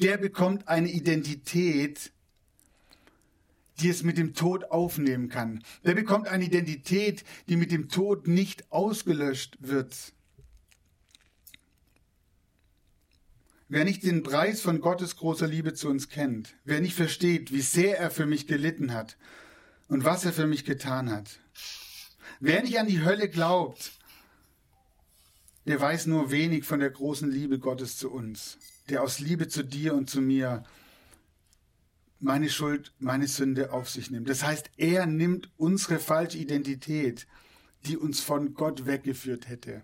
der 0.00 0.16
bekommt 0.16 0.68
eine 0.68 0.88
Identität, 0.88 2.12
die 3.80 3.88
es 3.88 4.02
mit 4.02 4.18
dem 4.18 4.34
Tod 4.34 4.70
aufnehmen 4.70 5.28
kann. 5.28 5.62
Der 5.84 5.94
bekommt 5.94 6.28
eine 6.28 6.44
Identität, 6.44 7.24
die 7.48 7.56
mit 7.56 7.72
dem 7.72 7.88
Tod 7.88 8.28
nicht 8.28 8.70
ausgelöscht 8.70 9.56
wird. 9.60 10.12
Wer 13.68 13.84
nicht 13.84 14.04
den 14.04 14.22
Preis 14.22 14.60
von 14.60 14.80
Gottes 14.80 15.16
großer 15.16 15.48
Liebe 15.48 15.74
zu 15.74 15.88
uns 15.88 16.08
kennt, 16.08 16.54
wer 16.64 16.80
nicht 16.80 16.94
versteht, 16.94 17.50
wie 17.50 17.62
sehr 17.62 17.98
er 17.98 18.10
für 18.10 18.26
mich 18.26 18.46
gelitten 18.46 18.92
hat 18.92 19.16
und 19.88 20.04
was 20.04 20.24
er 20.24 20.32
für 20.32 20.46
mich 20.46 20.64
getan 20.64 21.10
hat, 21.10 21.40
wer 22.40 22.62
nicht 22.62 22.78
an 22.78 22.86
die 22.86 23.02
Hölle 23.02 23.28
glaubt, 23.28 23.92
der 25.66 25.80
weiß 25.80 26.06
nur 26.06 26.30
wenig 26.30 26.64
von 26.64 26.78
der 26.78 26.90
großen 26.90 27.30
Liebe 27.30 27.58
Gottes 27.58 27.96
zu 27.96 28.10
uns, 28.10 28.58
der 28.90 29.02
aus 29.02 29.18
Liebe 29.18 29.48
zu 29.48 29.64
dir 29.64 29.94
und 29.94 30.10
zu 30.10 30.20
mir 30.20 30.62
meine 32.24 32.48
Schuld, 32.48 32.92
meine 32.98 33.28
Sünde 33.28 33.72
auf 33.72 33.88
sich 33.88 34.10
nimmt. 34.10 34.28
Das 34.28 34.42
heißt, 34.42 34.70
er 34.76 35.06
nimmt 35.06 35.50
unsere 35.56 35.98
falsche 35.98 36.38
Identität, 36.38 37.26
die 37.86 37.96
uns 37.96 38.20
von 38.20 38.54
Gott 38.54 38.86
weggeführt 38.86 39.48
hätte. 39.48 39.82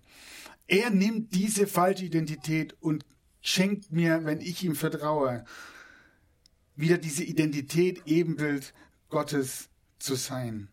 Er 0.67 0.91
nimmt 0.91 1.35
diese 1.35 1.67
falsche 1.67 2.07
Identität 2.07 2.75
und 2.81 3.05
schenkt 3.43 3.93
mir, 3.93 4.25
wenn 4.25 4.41
ich 4.41 4.65
ihm 4.65 4.75
vertraue, 4.75 5.45
wieder 6.77 6.97
diese 6.97 7.25
Identität, 7.25 8.03
Ebenbild 8.07 8.73
Gottes 9.11 9.69
zu 9.99 10.15
sein. 10.15 10.69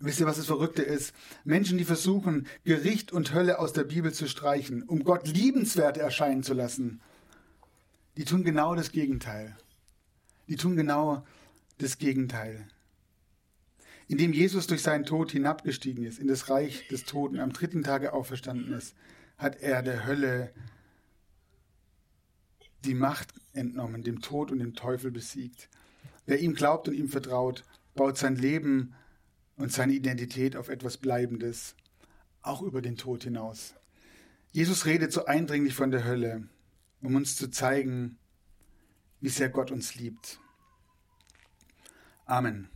Wisst 0.00 0.20
ihr, 0.20 0.26
was 0.26 0.36
das 0.36 0.46
Verrückte 0.46 0.82
ist? 0.82 1.14
Menschen, 1.44 1.78
die 1.78 1.84
versuchen, 1.84 2.46
Gericht 2.64 3.10
und 3.10 3.32
Hölle 3.32 3.58
aus 3.58 3.72
der 3.72 3.84
Bibel 3.84 4.12
zu 4.12 4.28
streichen, 4.28 4.82
um 4.82 5.02
Gott 5.02 5.26
liebenswert 5.26 5.96
erscheinen 5.96 6.42
zu 6.42 6.54
lassen, 6.54 7.00
die 8.16 8.24
tun 8.24 8.44
genau 8.44 8.74
das 8.74 8.92
Gegenteil. 8.92 9.56
Die 10.48 10.56
tun 10.56 10.76
genau 10.76 11.24
das 11.78 11.98
Gegenteil. 11.98 12.66
Indem 14.08 14.32
Jesus 14.32 14.66
durch 14.66 14.82
seinen 14.82 15.04
Tod 15.04 15.32
hinabgestiegen 15.32 16.04
ist 16.04 16.18
in 16.18 16.28
das 16.28 16.48
Reich 16.48 16.88
des 16.88 17.04
Toten, 17.04 17.38
am 17.40 17.52
dritten 17.52 17.82
Tage 17.82 18.14
auferstanden 18.14 18.72
ist, 18.72 18.96
hat 19.36 19.60
er 19.60 19.82
der 19.82 20.06
Hölle 20.06 20.52
die 22.84 22.94
Macht 22.94 23.34
entnommen, 23.52 24.02
dem 24.02 24.22
Tod 24.22 24.50
und 24.50 24.60
dem 24.60 24.74
Teufel 24.74 25.10
besiegt. 25.10 25.68
Wer 26.26 26.40
ihm 26.40 26.54
glaubt 26.54 26.88
und 26.88 26.94
ihm 26.94 27.08
vertraut, 27.08 27.64
baut 27.94 28.16
sein 28.16 28.36
Leben 28.36 28.94
und 29.56 29.72
seine 29.72 29.92
Identität 29.92 30.56
auf 30.56 30.68
etwas 30.68 30.96
Bleibendes, 30.96 31.74
auch 32.42 32.62
über 32.62 32.80
den 32.80 32.96
Tod 32.96 33.24
hinaus. 33.24 33.74
Jesus 34.52 34.86
redet 34.86 35.12
so 35.12 35.26
eindringlich 35.26 35.74
von 35.74 35.90
der 35.90 36.04
Hölle, 36.04 36.48
um 37.02 37.14
uns 37.14 37.36
zu 37.36 37.50
zeigen, 37.50 38.16
wie 39.20 39.28
sehr 39.28 39.48
Gott 39.48 39.70
uns 39.70 39.94
liebt. 39.94 40.40
Amen. 42.26 42.68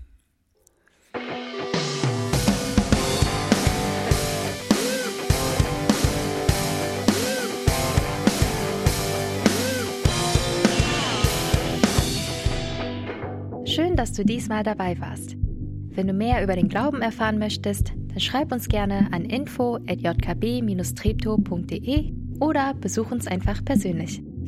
Schön, 13.67 13.97
dass 13.97 14.13
du 14.13 14.25
diesmal 14.25 14.63
dabei 14.65 15.01
warst. 15.01 15.37
Wenn 15.95 16.07
du 16.07 16.13
mehr 16.13 16.43
über 16.43 16.57
den 16.57 16.69
Glauben 16.69 17.01
erfahren 17.01 17.39
möchtest, 17.39 17.95
dann 18.09 18.21
schreib 18.21 18.53
uns 18.53 18.69
gerne 18.69 19.09
an 19.13 19.25
info@jkb-treptow.de 19.25 22.13
oder 22.41 22.75
besuch 22.75 23.11
uns 23.11 23.27
einfach 23.27 23.65
persönlich. 23.65 24.23